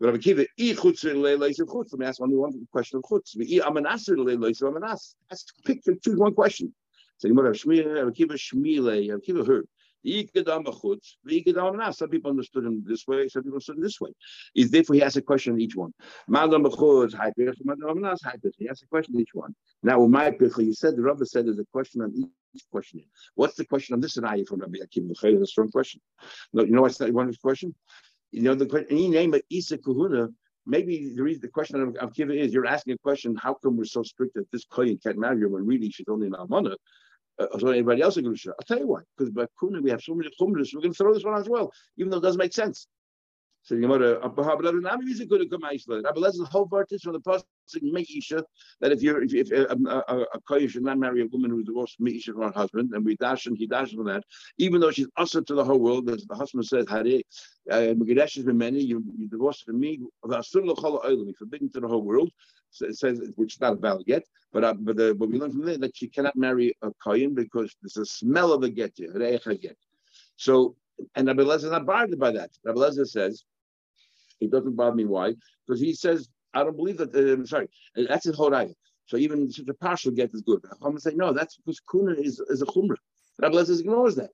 But 0.00 0.14
Akiva 0.14 0.46
i 0.58 0.72
chutz 0.72 1.04
leileisim 1.04 1.66
chutz. 1.66 1.92
Let 1.92 1.98
me 1.98 2.06
ask 2.06 2.22
only 2.22 2.36
one 2.36 2.66
question 2.72 2.96
of 2.96 3.02
chutz. 3.02 3.36
I 3.36 3.68
amanasir 3.68 4.16
leileisim 4.16 4.62
amanas. 4.62 5.14
Let's 5.30 5.44
pick 5.62 5.82
choose 5.84 6.16
one 6.16 6.32
question. 6.32 6.74
So 7.18 7.28
you 7.28 7.34
might 7.34 7.44
have 7.44 7.54
Shmiya, 7.54 8.10
Akiva 8.10 8.32
Shmile, 8.32 9.10
Akiva 9.10 9.46
heard. 9.46 9.68
Some 11.94 12.08
people 12.08 12.30
understood 12.30 12.64
him 12.64 12.82
this 12.84 13.06
way, 13.06 13.28
some 13.28 13.42
people 13.42 13.56
understood 13.56 13.76
him 13.76 13.82
this 13.82 14.00
way. 14.00 14.10
Is 14.56 14.70
therefore 14.70 14.94
he 14.96 15.02
asks 15.02 15.16
a 15.16 15.22
question 15.22 15.54
in 15.54 15.60
each 15.60 15.76
one. 15.76 15.92
He 16.26 16.34
asks 16.34 16.50
a 18.82 18.86
question 18.88 19.14
in 19.14 19.20
each 19.20 19.34
one. 19.34 19.54
Now, 19.84 20.04
my 20.06 20.34
he 20.58 20.72
said 20.72 20.96
the 20.96 21.02
Rabbi 21.02 21.24
said 21.24 21.46
there's 21.46 21.60
a 21.60 21.66
question 21.66 22.00
on 22.00 22.12
each 22.16 22.26
question. 22.70 23.02
What's 23.34 23.56
the 23.56 23.64
question 23.64 23.94
on 23.94 24.00
this 24.00 24.16
and 24.16 24.48
from 24.48 24.60
Rabbi 24.60 24.78
Akiva? 24.78 25.10
It's 25.10 25.22
a 25.24 25.46
strong 25.46 25.70
question. 25.70 26.00
No, 26.52 26.64
you 26.64 26.72
know 26.72 26.82
what's 26.82 26.98
that 26.98 27.12
one 27.12 27.32
question? 27.34 27.74
You 28.30 28.42
know 28.42 28.54
the 28.54 28.66
question. 28.66 28.88
Any 28.90 29.08
name 29.08 29.34
of 29.34 29.42
Isa 29.50 29.78
Kahuna. 29.78 30.28
Maybe 30.64 31.12
the 31.14 31.22
reason 31.22 31.40
the 31.40 31.48
question 31.48 31.94
I'm, 32.00 32.10
giving 32.10 32.38
is 32.38 32.52
you're 32.52 32.66
asking 32.66 32.94
a 32.94 32.98
question. 32.98 33.34
How 33.34 33.54
come 33.54 33.76
we're 33.76 33.84
so 33.84 34.02
strict 34.04 34.34
that 34.34 34.50
this 34.52 34.64
kohen 34.64 34.98
can't 35.02 35.18
marry 35.18 35.40
her 35.40 35.48
when 35.48 35.66
really 35.66 35.90
she's 35.90 36.06
only 36.08 36.28
an 36.28 36.34
almana? 36.34 36.76
uh, 37.38 37.58
so 37.58 37.68
anybody 37.68 38.02
else 38.02 38.16
is 38.16 38.22
going 38.22 38.36
to. 38.36 38.50
I'll 38.50 38.66
tell 38.66 38.78
you 38.78 38.86
why. 38.86 39.00
Because 39.16 39.30
by 39.30 39.46
Kuna 39.58 39.80
we 39.80 39.90
have 39.90 40.02
so 40.02 40.14
many 40.14 40.30
chumras, 40.40 40.74
we're 40.74 40.80
going 40.80 40.92
to 40.92 40.96
throw 40.96 41.14
this 41.14 41.24
one 41.24 41.38
as 41.38 41.48
well, 41.48 41.72
even 41.96 42.10
though 42.10 42.18
it 42.18 42.22
doesn't 42.22 42.38
make 42.38 42.52
sense. 42.52 42.86
So 43.64 43.76
the 43.76 43.80
Gemara, 43.80 44.18
Rabbi 44.20 45.04
is 45.04 45.20
a 45.20 45.26
good 45.26 45.48
Kamaisla. 45.48 46.02
Rabbi 46.02 46.18
Lez's 46.18 46.48
whole 46.48 46.66
part 46.66 46.90
is 46.90 47.02
from 47.02 47.12
the 47.12 47.20
pasuk 47.20 47.44
Meisha 47.80 48.42
that 48.80 48.90
if 48.90 49.02
you're 49.02 49.22
if, 49.22 49.32
if 49.32 49.70
um, 49.70 49.86
a, 49.86 50.26
a, 50.50 50.68
should 50.68 50.82
not 50.82 50.98
marry 50.98 51.22
a 51.22 51.26
woman 51.26 51.52
who's 51.52 51.66
divorced 51.66 52.00
Meisha 52.00 52.32
from 52.32 52.42
her 52.42 52.50
husband, 52.50 52.90
and 52.92 53.04
we 53.04 53.14
dash 53.16 53.46
and 53.46 53.56
he 53.56 53.68
dashes 53.68 54.00
on 54.00 54.06
that, 54.06 54.24
even 54.58 54.80
though 54.80 54.90
she's 54.90 55.06
usher 55.16 55.42
to 55.42 55.54
the 55.54 55.64
whole 55.64 55.78
world, 55.78 56.10
as 56.10 56.24
the 56.24 56.34
husband 56.34 56.66
says, 56.66 56.86
Hare, 56.88 57.20
uh, 57.70 57.94
has 57.94 58.44
been 58.44 58.58
many, 58.58 58.80
you, 58.80 59.04
you 59.16 59.28
divorced 59.28 59.64
from 59.64 59.78
me, 59.78 60.00
forbidden 60.22 61.70
to 61.70 61.80
the 61.80 61.88
whole 61.88 62.02
world. 62.02 62.32
it 62.80 62.98
says 62.98 63.20
which 63.36 63.54
is 63.54 63.60
not 63.60 63.78
valid 63.78 64.06
get, 64.06 64.24
but 64.52 64.64
uh, 64.64 64.74
but, 64.74 64.98
uh, 64.98 65.14
but 65.14 65.28
we 65.28 65.38
learn 65.38 65.52
from 65.52 65.64
there 65.64 65.78
that 65.78 65.96
she 65.96 66.08
cannot 66.08 66.34
marry 66.34 66.74
a 66.82 66.90
kohen 67.02 67.32
because 67.32 67.76
there's 67.80 67.96
a 67.96 68.04
smell 68.04 68.52
of 68.52 68.64
a 68.64 68.70
get. 68.70 68.98
So 70.34 70.74
and 71.14 71.26
Rabbi 71.26 71.42
Lezer 71.42 71.64
is 71.64 71.70
not 71.70 71.86
bothered 71.86 72.18
by 72.18 72.32
that. 72.32 72.50
Rabbi 72.64 72.78
Lezer 72.78 73.06
says 73.06 73.44
it 74.44 74.50
doesn't 74.50 74.76
bother 74.76 74.96
me. 74.96 75.04
Why? 75.04 75.34
Because 75.66 75.80
he 75.80 75.94
says 75.94 76.28
I 76.54 76.64
don't 76.64 76.76
believe 76.76 76.98
that. 76.98 77.14
Uh, 77.14 77.44
sorry, 77.46 77.68
that's 77.94 78.24
his 78.24 78.40
idea. 78.40 78.74
So 79.06 79.16
even 79.16 79.50
such 79.50 79.68
a 79.68 79.74
partial 79.74 80.12
get 80.12 80.30
is 80.32 80.42
good. 80.42 80.60
I'm 80.72 80.78
going 80.80 80.96
to 80.96 81.00
say 81.00 81.14
no, 81.14 81.32
that's 81.32 81.56
because 81.56 81.80
kuna 81.90 82.12
is, 82.12 82.40
is 82.48 82.62
a 82.62 82.66
chumrah. 82.66 82.96
Rabbi 83.40 83.54
Lezer 83.56 83.80
ignores 83.80 84.14
that. 84.16 84.30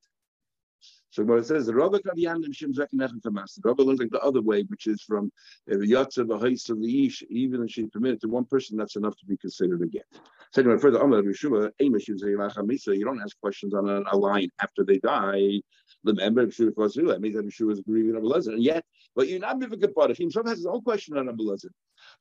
So 1.11 1.25
what 1.25 1.38
it 1.38 1.47
says, 1.47 1.67
the 1.67 1.75
Rabbi 1.75 1.99
Kaviyanim 1.99 2.55
Shem 2.55 2.75
Zekinechem 2.75 3.23
Tamas. 3.23 3.59
Rabbi 3.65 3.83
learns 3.83 4.00
like 4.00 4.11
the 4.11 4.21
other 4.21 4.43
way, 4.43 4.62
which 4.65 4.87
is 4.87 5.03
from 5.03 5.33
the 5.67 5.77
Yatza 5.77 6.27
V'Haisa 6.27 6.73
Liish, 6.73 7.23
even 7.31 7.65
if 7.65 7.71
she's 7.71 7.88
permitted 7.88 8.21
to 8.21 8.29
one 8.29 8.45
person, 8.45 8.77
that's 8.77 8.97
enough 8.97 9.17
to 9.19 9.27
be 9.27 9.37
considered 9.38 9.83
a 9.83 9.87
get. 9.87 10.05
So 10.52 10.62
anyway, 10.62 10.78
further, 10.78 10.99
Amar 10.99 11.23
Yeshua, 11.23 11.71
Amish 11.81 12.09
you 12.09 13.05
don't 13.05 13.21
ask 13.21 13.38
questions 13.40 13.75
on 13.75 13.88
a, 13.88 14.17
line 14.17 14.49
after 14.62 14.83
they 14.85 14.99
die. 14.99 15.61
Remember, 16.05 16.47
Yeshua 16.47 16.71
Chosru, 16.71 17.09
that 17.09 17.21
means 17.21 17.37
that 17.37 17.47
Yeshua 17.47 17.76
with 17.87 18.14
Rabbi 18.14 18.26
Lezer. 18.26 18.55
And 18.55 18.62
yet, 18.62 18.85
but 19.14 19.28
you're 19.28 19.40
not 19.40 19.59
Mivik 19.59 20.17
He 20.17 20.25
himself 20.25 20.47
has 20.47 20.59
his 20.59 20.67
own 20.67 20.81
question 20.83 21.19
on 21.19 21.26
Lezer. 21.26 21.71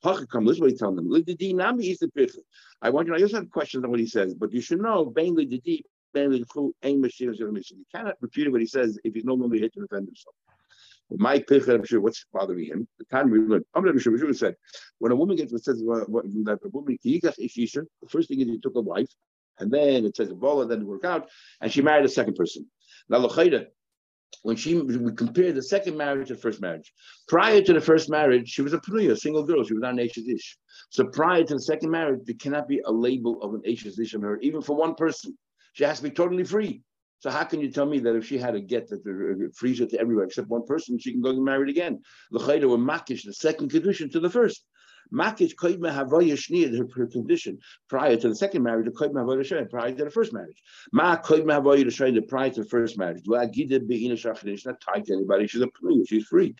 Hachakam, 0.04 0.46
this 0.46 0.56
is 0.56 0.60
what 0.60 0.70
he's 0.70 0.78
telling 0.78 0.96
them. 0.96 1.06
I 2.82 2.90
want 2.90 3.06
you 3.06 3.14
to, 3.14 3.18
I 3.18 3.22
also 3.22 3.36
have 3.36 3.50
questions 3.50 3.84
on 3.84 3.90
what 3.90 4.00
he 4.00 4.06
says, 4.06 4.34
but 4.34 4.52
you 4.52 4.60
should 4.60 4.80
know, 4.80 5.12
mainly 5.14 5.46
the 5.46 5.58
deep, 5.60 5.86
you 6.14 6.44
cannot 7.94 8.14
refute 8.20 8.50
what 8.50 8.60
he 8.60 8.66
says 8.66 8.98
if 9.04 9.14
he's 9.14 9.24
no 9.24 9.34
longer 9.34 9.56
here 9.56 9.68
to 9.68 9.80
defend 9.80 10.06
himself. 10.06 10.34
My 11.10 11.42
what's 12.00 12.26
bothering 12.32 12.66
him? 12.66 12.88
The 12.98 13.04
time 13.06 13.30
we 13.30 13.38
learned, 13.38 13.64
I'm 13.74 13.98
said, 14.34 14.56
when 14.98 15.12
a 15.12 15.16
woman 15.16 15.36
gets 15.36 15.52
what 15.52 15.64
says 15.64 15.78
that 15.78 16.58
a 16.64 16.68
woman 16.68 16.98
the 17.02 18.08
first 18.08 18.28
thing 18.28 18.40
is 18.40 18.46
he 18.46 18.58
took 18.58 18.76
a 18.76 18.80
wife, 18.80 19.08
and 19.58 19.70
then 19.70 20.04
it 20.04 20.16
says 20.16 20.30
a 20.30 20.34
bola, 20.34 20.66
then 20.66 20.82
it 20.82 20.86
worked 20.86 21.06
out, 21.06 21.28
and 21.60 21.72
she 21.72 21.82
married 21.82 22.04
a 22.04 22.08
second 22.08 22.34
person. 22.34 22.66
Now 23.08 23.18
when 24.42 24.56
she 24.56 24.80
we 24.80 25.12
compare 25.12 25.52
the 25.52 25.62
second 25.62 25.96
marriage 25.96 26.28
to 26.28 26.34
the 26.34 26.40
first 26.40 26.60
marriage. 26.60 26.92
Prior 27.28 27.62
to 27.62 27.72
the 27.72 27.80
first 27.80 28.10
marriage, 28.10 28.48
she 28.48 28.62
was 28.62 28.72
a 28.72 28.78
pruya, 28.78 29.12
a 29.12 29.16
single 29.16 29.42
girl. 29.42 29.64
She 29.64 29.74
was 29.74 29.80
not 29.80 29.94
an 29.94 30.00
Ashes 30.00 30.28
Ish. 30.28 30.58
So 30.90 31.04
prior 31.06 31.44
to 31.44 31.54
the 31.54 31.60
second 31.60 31.90
marriage, 31.90 32.20
there 32.24 32.36
cannot 32.38 32.68
be 32.68 32.80
a 32.84 32.92
label 32.92 33.42
of 33.42 33.54
an 33.54 33.62
Ashes 33.66 33.98
Ish 33.98 34.14
on 34.14 34.22
her, 34.22 34.38
even 34.40 34.60
for 34.60 34.76
one 34.76 34.94
person. 34.94 35.36
She 35.72 35.84
has 35.84 35.98
to 35.98 36.04
be 36.04 36.10
totally 36.10 36.44
free. 36.44 36.82
So 37.20 37.30
how 37.30 37.44
can 37.44 37.60
you 37.60 37.70
tell 37.70 37.86
me 37.86 37.98
that 38.00 38.14
if 38.14 38.26
she 38.26 38.38
had 38.38 38.54
a 38.54 38.60
get 38.60 38.88
that 38.88 39.00
uh, 39.00 39.48
frees 39.54 39.80
her 39.80 39.86
to 39.86 40.00
everywhere 40.00 40.24
except 40.24 40.48
one 40.48 40.64
person, 40.64 40.98
she 40.98 41.12
can 41.12 41.20
go 41.20 41.32
get 41.32 41.42
married 41.42 41.68
again? 41.68 42.00
The 42.30 42.38
Chayda 42.38 42.68
were 42.68 42.78
makish, 42.78 43.24
the 43.24 43.32
second 43.32 43.70
condition 43.70 44.10
to 44.10 44.20
the 44.20 44.30
first. 44.30 44.64
Makish 45.12 45.54
koidma 45.54 45.90
havoya 45.90 46.34
shniyad 46.34 46.76
her, 46.76 47.06
condition 47.06 47.58
prior 47.88 48.16
to 48.16 48.28
the 48.28 48.36
second 48.36 48.62
marriage, 48.62 48.84
the 48.84 48.92
koidma 48.92 49.24
havoya 49.24 49.40
shayad 49.40 49.70
prior 49.70 49.90
to 49.90 50.04
the 50.04 50.10
first 50.10 50.32
marriage. 50.32 50.62
Ma 50.92 51.16
koidma 51.16 51.60
havoya 51.60 51.84
shayad 51.86 52.28
prior 52.28 52.50
to 52.50 52.62
the 52.62 52.68
first 52.68 52.98
marriage. 52.98 53.22
She's 53.24 54.66
not 54.66 54.80
tied 54.80 55.06
to 55.06 55.14
anybody. 55.14 55.46
She's 55.46 55.62
a 55.62 55.68
She's 56.06 56.24
free. 56.24 56.54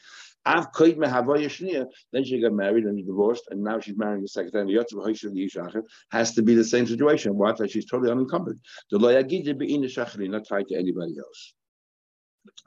Then 2.12 2.24
she 2.24 2.40
got 2.40 2.52
married 2.52 2.84
and 2.84 3.06
divorced, 3.06 3.44
and 3.50 3.62
now 3.62 3.80
she's 3.80 3.96
marrying 3.96 4.22
the 4.22 4.28
second 4.28 4.52
time. 4.52 4.66
The 4.66 5.82
has 6.10 6.34
to 6.34 6.42
be 6.42 6.54
the 6.54 6.64
same 6.64 6.86
situation. 6.86 7.36
What? 7.36 7.58
That 7.58 7.70
she's 7.70 7.86
totally 7.86 8.10
unencumbered. 8.10 8.58
The 8.90 8.98
not 10.28 10.48
tied 10.48 10.68
to 10.68 10.74
anybody 10.76 11.14
else. 11.18 11.54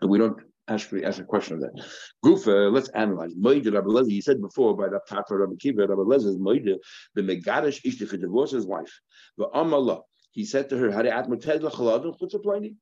We 0.01 0.17
don't 0.17 0.39
actually 0.67 1.03
ask 1.05 1.19
a 1.19 1.23
question 1.23 1.55
of 1.55 1.61
that. 1.61 1.83
Gufa, 2.23 2.71
let's 2.71 2.89
analyze. 2.89 3.33
Moide 3.35 3.73
Rabbi 3.73 3.87
Lezer, 3.87 4.11
he 4.11 4.21
said 4.21 4.41
before 4.41 4.75
by 4.75 4.89
the 4.89 4.99
Papa 5.07 5.35
Rabbi 5.35 5.55
Kiva, 5.59 5.87
Rabbi 5.87 6.01
Lezer's 6.01 6.37
Moide, 6.37 6.75
the 7.15 7.21
Megadish 7.21 7.81
Ishticha 7.83 8.19
divorced 8.19 8.53
his 8.53 8.65
wife. 8.65 8.99
The 9.37 9.47
Amala, 9.55 10.01
he 10.31 10.45
said 10.45 10.69
to 10.69 10.77
her, 10.77 10.89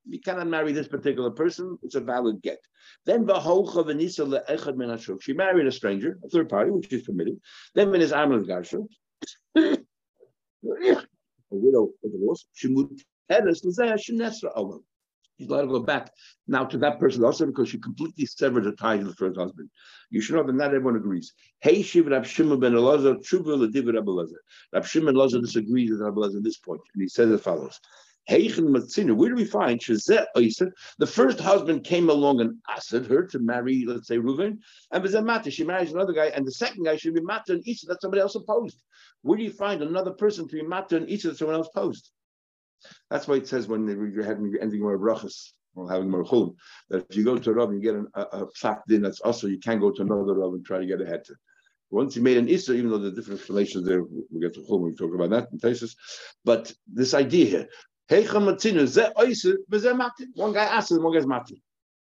You 0.05 0.21
cannot 0.23 0.47
marry 0.47 0.71
this 0.71 0.87
particular 0.87 1.31
person, 1.31 1.77
it's 1.81 1.95
a 1.95 1.99
valid 1.99 2.41
get. 2.41 2.59
Then 3.05 3.27
she 3.27 3.33
married 5.33 5.67
a 5.67 5.71
stranger, 5.71 6.19
a 6.23 6.29
third 6.29 6.47
party, 6.49 6.71
which 6.71 6.93
is 6.93 7.03
permitted. 7.03 7.39
Then 7.75 7.91
when 7.91 7.99
his 8.01 8.13
Amr 8.13 8.39
Garsha, 8.41 8.83
a 9.55 9.77
widow, 11.49 11.89
a 12.03 12.09
divorce, 12.09 12.45
she 12.53 12.67
moved. 12.67 13.03
He's 15.39 15.47
allowed 15.47 15.61
to 15.61 15.67
go 15.67 15.79
back 15.79 16.11
now 16.47 16.65
to 16.65 16.77
that 16.79 16.99
person 16.99 17.23
also 17.23 17.45
because 17.45 17.69
she 17.69 17.79
completely 17.79 18.25
severed 18.25 18.65
the 18.65 18.73
ties 18.73 19.05
with 19.05 19.15
first 19.15 19.39
husband. 19.39 19.69
You 20.09 20.19
should 20.19 20.35
know 20.35 20.43
that 20.43 20.53
not 20.53 20.73
everyone 20.73 20.97
agrees. 20.97 21.33
Hey, 21.61 21.81
Shiv 21.81 22.07
Rab 22.07 22.23
ben 22.23 22.73
Elazar, 22.73 23.15
Tshuva 23.23 23.55
Lediv 23.57 23.93
Rab 23.93 24.05
Elazar. 24.05 24.41
Rab 24.73 24.85
Shimon 24.85 25.15
Elazar 25.15 25.41
disagrees 25.41 25.91
with 25.91 26.01
Rab 26.01 26.15
Elazar 26.15 26.37
at 26.37 26.43
this 26.43 26.57
point, 26.57 26.81
and 26.93 27.01
he 27.01 27.07
says 27.07 27.31
as 27.31 27.41
follows. 27.41 27.79
Where 28.27 29.29
do 29.29 29.35
we 29.35 29.45
find 29.45 29.79
Shazet 29.79 30.25
Oiser? 30.35 30.71
The 30.99 31.07
first 31.07 31.39
husband 31.39 31.85
came 31.85 32.09
along 32.09 32.41
and 32.41 32.57
asked 32.69 32.91
her 32.91 33.25
to 33.25 33.39
marry, 33.39 33.85
let's 33.87 34.07
say, 34.07 34.17
Reuven, 34.17 34.59
and 34.91 35.25
Mata. 35.25 35.49
She 35.49 35.63
marries 35.63 35.93
another 35.93 36.13
guy, 36.13 36.27
and 36.27 36.45
the 36.45 36.51
second 36.51 36.83
guy 36.83 36.97
should 36.97 37.15
be 37.15 37.21
Mata 37.21 37.53
and 37.53 37.65
Isa 37.65 37.87
that 37.87 38.01
somebody 38.01 38.21
else 38.21 38.35
opposed. 38.35 38.83
Where 39.21 39.37
do 39.37 39.43
you 39.43 39.51
find 39.51 39.81
another 39.81 40.11
person 40.11 40.47
to 40.49 40.55
be 40.57 40.61
Mata 40.63 40.97
and 40.97 41.09
Isa 41.09 41.29
that 41.29 41.37
someone 41.37 41.55
else 41.55 41.69
opposed? 41.73 42.11
That's 43.09 43.27
why 43.27 43.35
it 43.35 43.47
says 43.47 43.67
when 43.67 43.87
you're 43.87 44.23
having 44.23 44.55
ending 44.61 44.81
more 44.81 44.97
brachas 44.97 45.51
or 45.75 45.89
having 45.89 46.09
more 46.09 46.23
chulm, 46.23 46.55
that 46.89 47.05
if 47.09 47.15
you 47.15 47.23
go 47.23 47.37
to 47.37 47.49
a 47.49 47.53
rav 47.53 47.69
and 47.69 47.81
you 47.81 47.91
get 47.91 47.99
an, 47.99 48.07
a, 48.15 48.21
a 48.21 48.47
din 48.87 49.01
that's 49.01 49.21
also, 49.21 49.47
you 49.47 49.59
can't 49.59 49.81
go 49.81 49.91
to 49.91 50.01
another 50.01 50.35
rav 50.35 50.53
and 50.53 50.65
try 50.65 50.79
to 50.79 50.85
get 50.85 51.01
a 51.01 51.05
heter. 51.05 51.35
Once 51.91 52.15
you 52.15 52.21
made 52.21 52.37
an 52.37 52.47
issa, 52.47 52.73
even 52.73 52.91
though 52.91 52.99
the 52.99 53.11
different 53.11 53.39
explanations 53.39 53.85
there, 53.85 54.03
we 54.03 54.39
get 54.39 54.53
to 54.53 54.61
chulm, 54.61 54.81
we 54.81 54.93
talk 54.93 55.13
about 55.13 55.31
that 55.31 55.47
in 55.51 55.59
places. 55.59 55.95
But 56.45 56.71
this 56.87 57.13
idea 57.13 57.45
here, 57.45 57.67
one 58.09 58.23
guy 60.53 60.63
asked 60.63 60.91
him, 60.91 61.03
one 61.03 61.13
guy's 61.13 61.27
mati. 61.27 61.61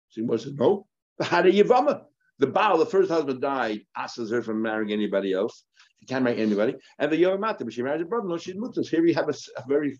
So 0.09 0.21
he 0.21 0.37
said, 0.37 0.57
no. 0.57 0.87
The 2.39 2.45
Baal, 2.45 2.77
the 2.77 2.85
first 2.85 3.09
husband 3.09 3.41
died, 3.41 3.81
asks 3.95 4.29
her 4.29 4.43
from 4.43 4.61
marrying 4.61 4.91
anybody 4.91 5.33
else. 5.33 5.63
She 5.99 6.05
can't 6.05 6.23
marry 6.23 6.39
anybody. 6.39 6.75
And 6.99 7.11
the 7.11 7.17
Yom 7.17 7.39
Mata, 7.39 7.65
but 7.65 7.73
she 7.73 7.81
married 7.81 8.01
a 8.01 8.05
brother. 8.05 8.27
No, 8.27 8.37
she's 8.37 8.55
mutas. 8.55 8.87
Here 8.87 9.01
we 9.01 9.11
have 9.13 9.27
a, 9.27 9.33
a 9.57 9.63
very 9.67 9.99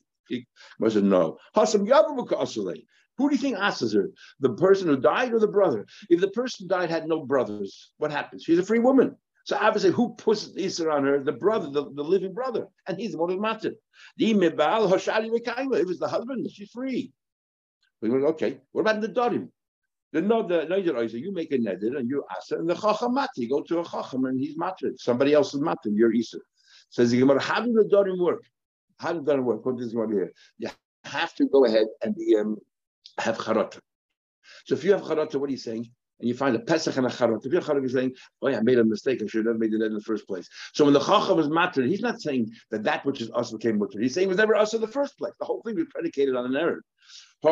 said, 0.89 1.03
no. 1.03 1.37
Who 1.55 3.29
do 3.29 3.35
you 3.35 3.41
think 3.41 3.57
asks 3.57 3.93
her? 3.93 4.11
The 4.39 4.53
person 4.53 4.87
who 4.87 4.97
died 4.97 5.33
or 5.33 5.39
the 5.39 5.47
brother? 5.47 5.85
If 6.09 6.21
the 6.21 6.29
person 6.29 6.65
who 6.65 6.69
died 6.69 6.89
had 6.89 7.07
no 7.07 7.25
brothers, 7.25 7.91
what 7.97 8.11
happens? 8.11 8.43
She's 8.43 8.59
a 8.59 8.63
free 8.63 8.79
woman. 8.79 9.15
So 9.45 9.57
obviously, 9.59 9.91
who 9.91 10.13
puts 10.15 10.49
Isra 10.49 10.93
on 10.93 11.05
her? 11.05 11.23
The 11.23 11.31
brother, 11.31 11.69
the, 11.69 11.89
the 11.93 12.03
living 12.03 12.33
brother. 12.33 12.67
And 12.85 12.99
he's 12.99 13.13
the 13.13 13.17
one 13.17 13.29
who's 13.29 13.39
matzah. 13.39 13.73
If 14.17 14.43
it's 15.89 15.99
the 15.99 16.07
husband, 16.07 16.51
she's 16.51 16.69
free. 16.69 17.13
We 18.01 18.09
went, 18.09 18.25
okay, 18.25 18.59
what 18.73 18.81
about 18.81 19.01
the 19.01 19.07
Dorim? 19.07 19.49
The 20.13 20.21
no, 20.21 20.47
you 20.47 21.33
make 21.33 21.51
a 21.51 21.57
neder 21.57 21.97
and 21.97 22.09
you 22.09 22.23
ask 22.35 22.51
and 22.51 22.69
the 22.69 22.75
chacham 22.75 23.13
mati, 23.13 23.47
go 23.47 23.61
to 23.61 23.79
a 23.79 23.83
chacham 23.83 24.25
and 24.25 24.39
he's 24.39 24.57
matrid. 24.57 24.97
Somebody 24.99 25.33
else 25.33 25.53
is 25.53 25.59
matrid, 25.59 25.95
you're 25.95 26.13
Isa. 26.13 26.39
Says 26.89 27.11
the 27.11 27.19
Gemara, 27.19 27.41
how 27.41 27.61
do 27.61 27.73
the 27.73 27.83
Dorim 27.83 28.17
work? 28.19 28.43
How 28.99 29.13
does 29.13 29.25
that 29.25 29.43
work? 29.43 29.65
What 29.65 29.77
does 29.77 29.95
one 29.95 30.11
here? 30.11 30.31
You 30.57 30.69
have 31.03 31.33
to 31.35 31.45
go 31.47 31.65
ahead 31.65 31.87
and 32.01 32.15
be, 32.15 32.35
um, 32.37 32.57
have 33.17 33.37
charata. 33.37 33.79
So 34.65 34.75
if 34.75 34.83
you 34.83 34.91
have 34.91 35.01
charata, 35.01 35.35
what 35.35 35.49
are 35.49 35.51
you 35.51 35.57
saying? 35.57 35.89
And 36.19 36.27
you 36.27 36.35
find 36.35 36.55
a 36.55 36.59
Pesach 36.59 36.97
and 36.97 37.05
a 37.05 37.09
Charot. 37.09 37.45
If 37.45 37.51
Charot, 37.51 37.81
you're 37.81 37.89
saying, 37.89 38.15
oh 38.41 38.47
yeah, 38.47 38.57
I 38.57 38.61
made 38.61 38.79
a 38.79 38.83
mistake. 38.83 39.21
I 39.21 39.27
should 39.27 39.45
have 39.45 39.57
made 39.57 39.73
it 39.73 39.81
in 39.83 39.93
the 39.93 40.01
first 40.01 40.25
place. 40.27 40.49
So 40.73 40.83
when 40.83 40.93
the 40.93 40.99
Chacham 40.99 41.37
was 41.37 41.47
matter, 41.47 41.83
he's 41.83 42.01
not 42.01 42.19
saying 42.21 42.51
that 42.71 42.83
that 42.83 43.05
which 43.05 43.21
is 43.21 43.29
us 43.35 43.51
became 43.51 43.77
mutter. 43.77 43.99
He's 43.99 44.15
saying 44.15 44.25
it 44.25 44.29
was 44.29 44.37
never 44.37 44.55
us 44.55 44.73
in 44.73 44.81
the 44.81 44.87
first 44.87 45.15
place. 45.17 45.33
The 45.39 45.45
whole 45.45 45.61
thing 45.61 45.75
was 45.75 45.85
predicated 45.91 46.35
on 46.35 46.45
an 46.45 46.55
error. 46.55 46.81
We 47.43 47.51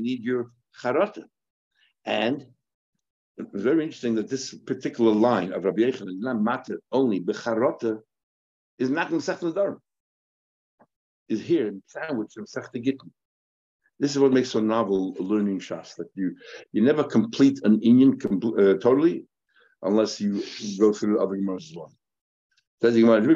need 0.00 0.24
your 0.24 0.50
Charot. 0.82 1.24
And 2.06 2.46
it's 3.36 3.62
very 3.62 3.84
interesting 3.84 4.14
that 4.14 4.30
this 4.30 4.54
particular 4.54 5.12
line 5.12 5.52
of 5.52 5.64
Rabbi 5.64 5.82
Yechon 5.82 6.08
is 6.08 6.20
not 6.20 6.40
matter 6.40 6.80
only, 6.90 7.20
becharota 7.20 8.00
is 8.80 8.90
not 8.90 9.12
in 9.12 9.18
Sechta 9.18 9.52
Darim. 9.52 9.78
Is 11.28 11.40
here 11.40 11.68
in 11.68 11.82
sandwich 11.86 12.32
of 12.38 12.46
Sechta 12.46 12.82
Gittin. 12.82 13.12
This 14.00 14.12
is 14.12 14.18
what 14.18 14.32
makes 14.32 14.50
so 14.50 14.60
novel 14.60 15.14
learning 15.20 15.60
Shas 15.60 15.94
that 15.96 16.08
you 16.14 16.34
you 16.72 16.82
never 16.82 17.04
complete 17.04 17.60
an 17.62 17.80
Indian 17.82 18.18
compl- 18.18 18.58
uh, 18.58 18.78
totally 18.78 19.26
unless 19.82 20.20
you 20.20 20.42
go 20.78 20.92
through 20.92 21.14
the 21.14 21.20
other 21.20 21.36
Gemaras 21.36 21.70
as 21.70 21.76
well. 21.76 21.92
Says 22.80 22.94
the 22.94 23.02
Gemara, 23.02 23.22
you 23.22 23.34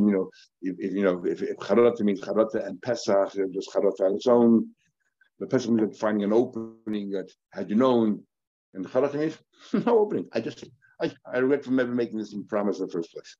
know, 0.00 0.30
if, 0.62 0.76
if 0.78 0.92
you 0.94 1.02
know 1.02 1.22
if, 1.26 1.42
if 1.42 1.58
charata 1.58 2.00
means 2.00 2.22
charata 2.22 2.66
and 2.66 2.80
Pesach, 2.80 3.32
just 3.52 3.70
charata 3.70 4.00
on 4.00 4.14
its 4.14 4.26
own. 4.26 4.68
The 5.38 5.46
Pesach 5.46 5.70
means 5.70 5.98
finding 5.98 6.24
an 6.24 6.32
opening 6.32 7.10
that 7.10 7.30
had 7.52 7.68
you 7.68 7.76
known, 7.76 8.22
and 8.72 8.86
charata 8.86 9.14
means 9.14 9.38
no 9.86 9.98
opening. 9.98 10.26
I 10.32 10.40
just 10.40 10.64
I, 11.02 11.12
I 11.30 11.38
regret 11.38 11.64
for 11.64 11.72
never 11.72 11.92
making 11.92 12.18
this 12.18 12.34
promise 12.48 12.80
in 12.80 12.86
the 12.86 12.92
first 12.92 13.12
place. 13.12 13.36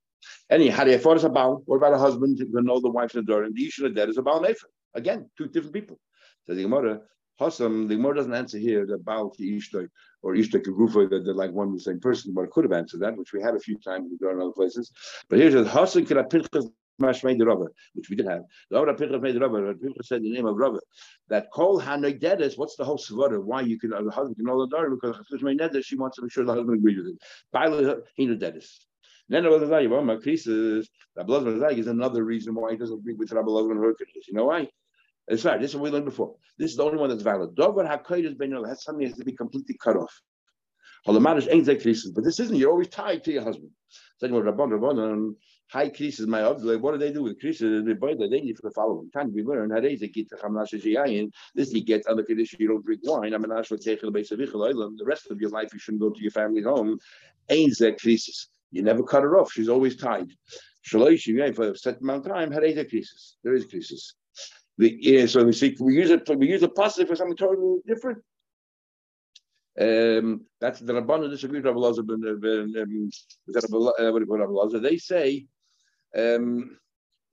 Anyhow, 0.51 0.85
is 0.85 1.05
a 1.05 1.27
about 1.27 1.63
what 1.67 1.77
about 1.77 1.95
a 1.95 1.99
husband 1.99 2.39
who 2.39 2.47
can 2.47 2.65
know 2.65 2.81
the 2.81 3.23
daughter? 3.27 3.45
And 3.45 3.55
the 3.55 3.67
Isha 3.67 3.91
dead 3.91 4.09
is 4.09 4.19
a 4.19 4.23
Baal 4.23 4.47
Again, 4.95 5.31
two 5.39 5.47
different 5.47 5.75
people. 5.75 5.99
Says 6.47 6.57
the 6.57 6.63
Gemara, 6.65 7.01
Hassam, 7.39 7.89
the 7.89 7.97
Gemara 7.97 8.17
doesn't 8.17 8.35
answer 8.35 8.59
here 8.59 8.85
the 8.87 8.99
Baal 8.99 9.31
ki 9.31 9.59
Ishtoi 9.59 9.89
or 10.23 10.35
Ishtoi 10.35 10.63
Kagufa 10.65 11.09
that 11.09 11.25
they're 11.25 11.35
like 11.35 11.53
one 11.53 11.69
and 11.69 11.77
the 11.77 11.83
same 11.83 12.01
person, 12.01 12.35
but 12.35 12.51
could 12.51 12.65
have 12.65 12.73
answered 12.73 13.01
that, 13.01 13.17
which 13.17 13.33
we 13.33 13.41
had 13.41 13.55
a 13.55 13.61
few 13.61 13.79
times 13.79 14.11
in 14.13 14.41
other 14.41 14.53
places. 14.53 14.91
But 15.29 15.39
here's 15.39 15.55
the 15.55 15.69
Hassam 15.69 16.05
Kira 16.05 16.29
Pinchas 16.29 16.67
Mashmei 17.01 17.39
the 17.39 17.47
Rabba, 17.47 17.67
which 17.95 18.11
we 18.11 18.17
did 18.17 18.27
have. 18.27 18.43
The 18.71 18.85
Rabba 18.85 18.99
Pinchas 18.99 19.23
made 19.23 19.35
the 19.35 19.41
Rabba, 19.41 19.75
Pinchas 19.75 20.09
said 20.09 20.23
the 20.23 20.31
name 20.31 20.47
of 20.47 20.57
Rabba, 20.57 20.81
that 21.29 21.51
Kol 21.53 21.81
Hanegdedes, 21.81 22.59
what's 22.59 22.77
the 22.77 22.85
whole 22.85 22.99
Savara? 22.99 23.43
Why 23.43 23.63
you 23.63 23.79
can, 23.79 23.91
the 23.91 24.11
husband 24.11 24.37
can 24.37 24.45
know 24.45 24.61
the 24.61 24.69
daughter, 24.69 24.91
because 24.91 25.17
she 25.85 25.97
wants 25.97 26.17
to 26.17 26.23
make 26.23 26.33
sure 26.33 26.45
the 26.45 26.53
husband 26.53 26.79
agrees 26.79 26.99
with 26.99 27.07
it. 27.09 27.19
Baila 27.53 28.03
Hinededis. 28.19 28.79
Then 29.33 29.45
Rabbi 29.45 29.65
Zayim, 29.65 29.89
well, 29.89 30.03
Makris 30.03 30.87
Rabbi 31.17 31.33
Zayim 31.33 31.79
is 31.79 31.87
another 31.87 32.23
reason 32.23 32.55
why 32.55 32.73
he 32.73 32.77
doesn't 32.77 32.99
agree 32.99 33.15
with 33.15 33.33
Rabbi 33.33 33.49
Logan 33.49 33.79
Hurkadis. 33.79 34.29
You 34.29 34.35
know 34.35 34.45
why? 34.45 34.69
It's 35.27 35.43
right. 35.47 35.59
This 35.59 35.71
is 35.71 35.77
what 35.77 35.85
we 35.85 35.91
learned 35.91 36.05
before. 36.05 36.35
This 36.59 36.73
is 36.73 36.77
the 36.77 36.85
only 36.85 36.99
one 36.99 37.09
that's 37.09 37.23
valid. 37.23 37.55
Dover 37.55 37.83
HaKodesh 37.83 38.37
Ben 38.37 38.53
has 38.65 38.85
something 38.85 39.07
has 39.07 39.17
to 39.17 39.25
be 39.25 39.33
completely 39.33 39.79
cut 39.83 39.97
off. 39.97 40.21
But 41.07 42.25
this 42.25 42.41
isn't. 42.41 42.57
You're 42.57 42.73
always 42.73 42.89
tied 42.89 43.25
to 43.25 43.33
your 43.33 43.43
husband. 43.43 43.71
Saying, 44.21 44.35
well, 44.35 44.43
Rabban, 44.43 44.79
Rabban, 44.79 45.13
um, 45.13 45.37
high 45.71 45.89
creases 45.89 46.27
my 46.27 46.47
like, 46.47 46.83
what 46.83 46.93
do 46.93 46.99
they 46.99 47.11
do 47.11 47.23
with 47.23 47.41
creases? 47.41 47.87
They 47.87 47.95
they 47.95 48.41
need 48.41 48.59
to 48.59 48.71
follow. 48.73 49.03
Time 49.15 49.33
we 49.35 49.43
learn 49.43 49.71
this 51.55 51.73
you 51.73 51.85
get 51.85 52.07
other 52.07 52.23
condition 52.23 52.59
you 52.61 52.69
don't 52.69 52.85
drink 52.85 53.01
wine. 53.05 53.33
I'm 53.33 53.41
mean 53.41 53.49
the 53.49 55.05
rest 55.07 55.31
of 55.31 55.41
your 55.41 55.51
life 55.51 55.73
you 55.73 55.79
shouldn't 55.79 56.03
go 56.03 56.11
to 56.11 56.21
your 56.21 56.31
family 56.31 56.61
home. 56.61 56.99
Ain't 57.49 57.79
that 57.79 57.99
creases. 57.99 58.52
You 58.73 58.83
never 58.83 59.03
cut 59.03 59.23
her 59.23 59.39
off. 59.39 59.53
She's 59.53 59.69
always 59.69 59.97
tied. 59.97 60.33
Shalosh, 60.87 61.55
for 61.55 61.71
a 61.71 61.77
certain 61.77 62.03
amount 62.03 62.27
of 62.27 62.33
time, 62.33 62.51
had 62.51 62.65
eight 62.65 62.89
creases. 62.89 63.37
There 63.45 63.55
is 63.55 63.67
creases. 63.67 64.15
The, 64.79 64.97
yeah, 64.99 65.27
so 65.27 65.45
we 65.45 65.53
see 65.53 65.77
we 65.79 65.95
use 65.95 66.11
it 66.11 66.29
we 66.37 66.49
use 66.49 66.63
a 66.63 66.69
positive 66.69 67.09
for 67.09 67.17
something 67.17 67.37
totally 67.37 67.81
different. 67.87 68.19
Um, 69.79 70.47
that's 70.61 70.81
the 70.81 70.93
Rabbanon 70.93 71.31
disagree 71.31 71.61
with 71.61 71.67
Rabbi 71.67 71.79
Lazar. 71.79 72.03
They 74.81 74.97
say, 74.97 75.47
um, 76.17 76.79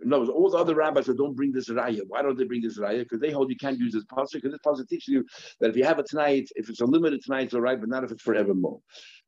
no, 0.02 0.26
all 0.28 0.50
the 0.50 0.58
other 0.58 0.76
rabbis 0.76 1.08
that 1.08 1.18
don't 1.18 1.36
bring 1.36 1.52
this 1.52 1.70
raya. 1.70 2.02
Why 2.08 2.22
don't 2.22 2.38
they 2.38 2.46
bring 2.46 2.62
this 2.62 2.80
raya? 2.80 3.00
Because 3.00 3.20
they 3.20 3.32
hold 3.32 3.50
you 3.50 3.58
can't 3.58 3.78
use 3.78 3.94
this 3.94 4.06
pasuk. 4.06 4.34
Because 4.34 4.52
this 4.52 4.62
pasuk 4.66 4.88
teaches 4.88 5.08
you 5.10 5.26
that 5.60 5.70
if 5.70 5.76
you 5.76 5.84
have 5.84 6.00
it 6.00 6.06
tonight, 6.06 6.50
if 6.56 6.70
it's 6.70 6.82
a 6.82 6.86
limited 6.86 7.22
tonight, 7.24 7.46
it's 7.46 7.54
all 7.54 7.62
right, 7.62 7.80
but 7.80 7.90
not 7.90 8.04
if 8.04 8.12
it's 8.12 8.24
forevermore. 8.24 8.80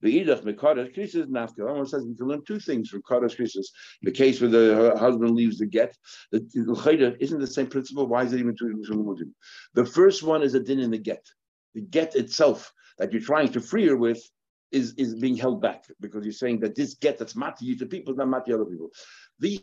The 0.01 0.23
idach 0.23 0.43
mekadosh 0.43 0.95
krisis 0.95 1.27
nafka. 1.27 1.67
Almost 1.67 1.91
says 1.91 2.05
we 2.05 2.15
can 2.15 2.27
learn 2.27 2.43
two 2.45 2.59
things 2.59 2.89
from 2.89 3.01
kadosh 3.01 3.37
krisis. 3.37 3.65
The 4.01 4.11
case 4.11 4.39
where 4.39 4.49
the 4.49 4.95
husband 4.97 5.35
leaves 5.35 5.57
the 5.57 5.65
get, 5.65 5.95
the 6.31 6.39
chayda 6.39 7.17
isn't 7.19 7.39
the 7.39 7.47
same 7.47 7.67
principle. 7.67 8.07
Why 8.07 8.23
is 8.23 8.33
it 8.33 8.39
even 8.39 8.55
two 8.55 9.33
The 9.73 9.85
first 9.85 10.23
one 10.23 10.41
is 10.41 10.53
a 10.53 10.59
din 10.59 10.79
in 10.79 10.91
the 10.91 10.97
get. 10.97 11.25
The 11.75 11.81
get 11.81 12.15
itself 12.15 12.71
that 12.97 13.11
you're 13.11 13.21
trying 13.21 13.49
to 13.49 13.61
free 13.61 13.87
her 13.87 13.97
with 13.97 14.21
is, 14.71 14.93
is 14.97 15.15
being 15.15 15.35
held 15.35 15.61
back 15.61 15.83
because 15.99 16.23
you're 16.23 16.33
saying 16.33 16.61
that 16.61 16.75
this 16.75 16.95
get 16.95 17.17
that's 17.17 17.35
mati 17.35 17.75
to 17.75 17.85
people, 17.85 18.13
is 18.13 18.17
not 18.17 18.29
mati 18.29 18.53
other 18.53 18.65
people. 18.65 18.89
These 19.39 19.61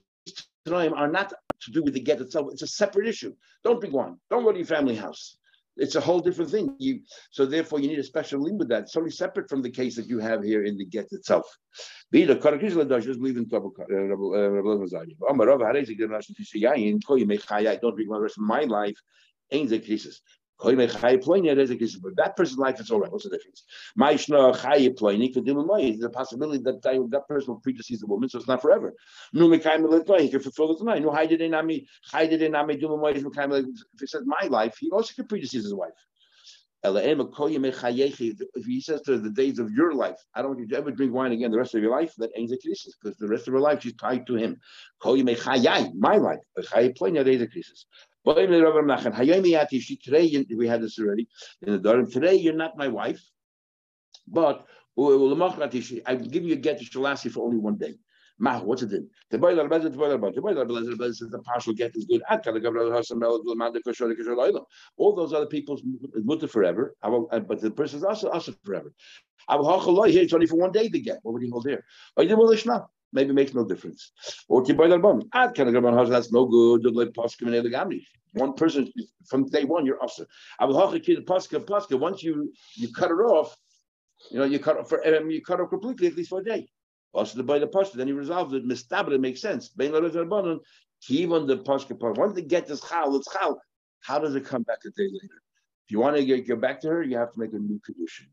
Tanaim 0.69 0.93
are 0.97 1.09
not 1.09 1.33
to 1.63 1.71
do 1.71 1.83
with 1.83 1.95
the 1.95 2.01
get 2.01 2.21
itself. 2.21 2.49
It's 2.53 2.63
a 2.63 2.67
separate 2.67 3.09
issue. 3.09 3.35
Don't 3.65 3.81
bring 3.81 3.93
wine. 3.93 4.17
Don't 4.31 4.45
go 4.45 4.53
to 4.53 4.59
your 4.59 4.67
family 4.67 4.97
house. 4.97 5.39
It's 5.77 5.95
a 5.95 6.01
whole 6.01 6.21
different 6.21 6.51
thing. 6.51 6.75
You 6.79 7.01
so 7.31 7.47
therefore 7.47 7.79
you 7.81 7.89
need 7.89 8.01
a 8.01 8.05
special 8.05 8.43
link 8.43 8.59
with 8.59 8.69
that. 8.69 8.83
It's 8.83 8.93
totally 8.93 9.13
separate 9.13 9.49
from 9.49 9.63
the 9.63 9.71
case 9.71 9.95
that 9.97 10.07
you 10.09 10.19
have 10.19 10.43
here 10.43 10.65
in 10.65 10.77
the 10.77 10.85
get 10.85 11.07
itself. 11.13 11.47
Be 12.11 12.25
the 12.25 12.35
just 12.35 13.21
believe 13.21 13.37
in 13.37 13.47
uh, 13.53 13.57
uh, 13.57 13.61
trouble. 14.09 14.35
Don't 17.81 17.95
bring 17.95 18.09
my 18.09 18.19
rest 18.19 18.39
of 18.39 18.43
my 18.43 18.63
life. 18.63 18.97
Ain't 19.51 19.71
the 19.71 19.79
cases. 19.79 20.21
That 20.61 22.33
person's 22.37 22.59
life 22.59 22.81
is 22.81 22.91
all 22.91 22.99
right. 23.01 23.13
What's 23.13 23.25
the 23.25 23.31
difference? 23.31 23.63
There's 23.97 24.29
a 26.03 26.11
possibility 26.11 26.63
that 26.65 26.83
that 26.83 27.29
person 27.29 27.55
will 27.55 27.61
predecease 27.61 28.01
the 28.01 28.07
woman, 28.07 28.29
so 28.29 28.39
it's 28.39 28.49
not 28.49 28.61
forever. 28.61 28.93
He 29.33 29.59
can 29.61 30.41
fulfill 30.41 30.73
it 30.73 30.79
tonight. 30.79 31.05
If 31.05 31.41
he 34.01 34.07
says 34.07 34.23
my 34.27 34.49
life, 34.49 34.77
he 34.81 34.91
also 34.91 35.15
can 35.15 35.27
predecease 35.27 35.53
his 35.53 35.75
wife. 35.75 35.93
If 36.81 38.67
he 38.67 38.81
says 38.81 39.03
to 39.03 39.19
the 39.19 39.31
days 39.31 39.59
of 39.59 39.73
your 39.73 39.95
life, 39.95 40.25
I 40.35 40.43
don't 40.43 40.51
want 40.51 40.61
you 40.61 40.69
to 40.69 40.77
ever 40.77 40.93
drink 40.93 41.13
wine 41.13 41.33
again 41.33 41.51
the 41.51 41.59
rest 41.59 41.75
of 41.75 41.83
your 41.83 41.91
life, 41.91 42.15
that 42.19 42.31
ends 42.37 42.53
a 42.53 42.59
crisis, 42.59 42.95
because 43.03 43.19
the 43.19 43.27
rest 43.27 43.49
of 43.49 43.55
her 43.55 43.61
life 43.61 43.83
she's 43.83 43.95
tied 43.95 44.29
to 44.29 44.37
him. 44.37 44.61
My 45.05 46.17
life. 46.17 46.39
Today 48.25 48.47
we 50.57 50.67
had 50.67 50.83
this 50.83 50.99
already 50.99 51.29
in 51.63 51.73
the 51.73 51.79
Durham. 51.79 52.11
Today 52.11 52.35
you're 52.35 52.55
not 52.55 52.77
my 52.77 52.89
wife, 52.89 53.21
but 54.27 54.67
uh, 54.99 55.35
I 56.07 56.15
give 56.17 56.45
you 56.45 56.55
a 56.55 56.57
get 56.57 56.79
that 56.79 56.85
shall 56.85 57.17
for 57.17 57.45
only 57.45 57.59
one 57.59 57.77
day. 57.77 57.95
Ma, 58.41 58.61
what's 58.61 58.83
it 58.83 58.93
in? 58.93 59.09
The 59.31 59.39
that 59.39 61.15
says 61.19 61.31
the 61.31 61.39
partial 61.45 61.73
get 61.73 61.97
is 61.97 62.05
good. 62.05 62.23
All 64.97 65.15
those 65.15 65.33
other 65.33 65.47
people's 65.47 65.83
mutter 66.15 66.47
forever, 66.47 66.95
uh, 67.03 67.41
but 67.41 67.61
the 67.61 67.71
person 67.71 67.99
is 67.99 68.05
also 68.05 68.29
also 68.31 68.53
forever. 68.65 68.93
I 69.49 69.57
will 69.57 69.67
here. 70.13 70.23
It's 70.23 70.33
only 70.33 70.47
for 70.47 70.57
one 70.57 70.73
day 70.73 70.89
to 70.89 71.01
get. 71.01 71.19
What 71.23 71.33
would 71.33 71.43
he 71.43 71.51
hold 71.51 71.67
here? 71.67 71.85
Oh, 72.17 72.23
maybe 73.13 73.33
makes 73.33 73.55
no 73.55 73.65
difference. 73.65 74.13
Or 74.49 74.63
kibbutz 74.63 75.29
Ad 75.33 75.55
kind 75.55 75.75
of 75.75 76.09
that's 76.09 76.33
no 76.33 76.47
good. 76.47 76.85
One 78.33 78.53
person 78.55 78.93
from 79.27 79.49
day 79.49 79.65
one, 79.65 79.87
you're 79.87 80.01
also. 80.01 80.25
Paska, 80.61 81.99
once 81.99 82.23
you 82.23 82.53
you 82.77 82.93
cut 82.93 83.11
it 83.11 83.15
off, 83.15 83.57
you 84.31 84.39
know, 84.39 84.45
you 84.45 84.59
cut 84.59 84.79
off 84.79 84.89
for 84.89 85.07
um, 85.07 85.31
you 85.31 85.43
cut 85.43 85.61
off 85.61 85.71
completely 85.71 86.09
at 86.09 86.17
least 86.17 86.31
for 86.31 86.41
a 86.41 86.45
day. 86.45 86.69
Also 87.13 87.37
the 87.39 87.43
by 87.43 87.59
the 87.59 87.67
pascha, 87.67 87.97
then 87.97 88.07
he 88.07 88.13
resolved 88.13 88.55
it. 88.55 88.67
Mistabel, 88.67 89.13
it 89.13 89.21
makes 89.21 89.41
sense. 89.41 89.69
Bein 89.71 89.93
la 89.93 90.01
even 91.09 91.47
the 91.47 91.59
pascha 91.59 91.95
part. 91.95 92.19
Once 92.19 92.35
they 92.35 92.43
get 92.43 92.67
this 92.67 92.81
chal, 92.89 93.17
it's 93.17 93.33
chal. 93.33 93.61
How 94.01 94.19
does 94.19 94.35
it 94.35 94.45
come 94.45 94.63
back 94.63 94.79
a 94.85 94.91
day 94.91 95.09
later? 95.11 95.43
If 95.87 95.93
you 95.93 96.01
want 96.01 96.17
to 96.17 96.25
get, 96.25 96.47
get 96.47 96.61
back 96.61 96.81
to 96.83 96.89
her, 96.89 97.03
you 97.03 97.17
have 97.17 97.33
to 97.33 97.41
make 97.41 97.53
a 97.53 97.59
new 97.59 97.81
condition. 97.81 98.27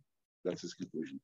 That's 0.43 0.61
his 0.61 0.73
conclusion. 0.73 1.19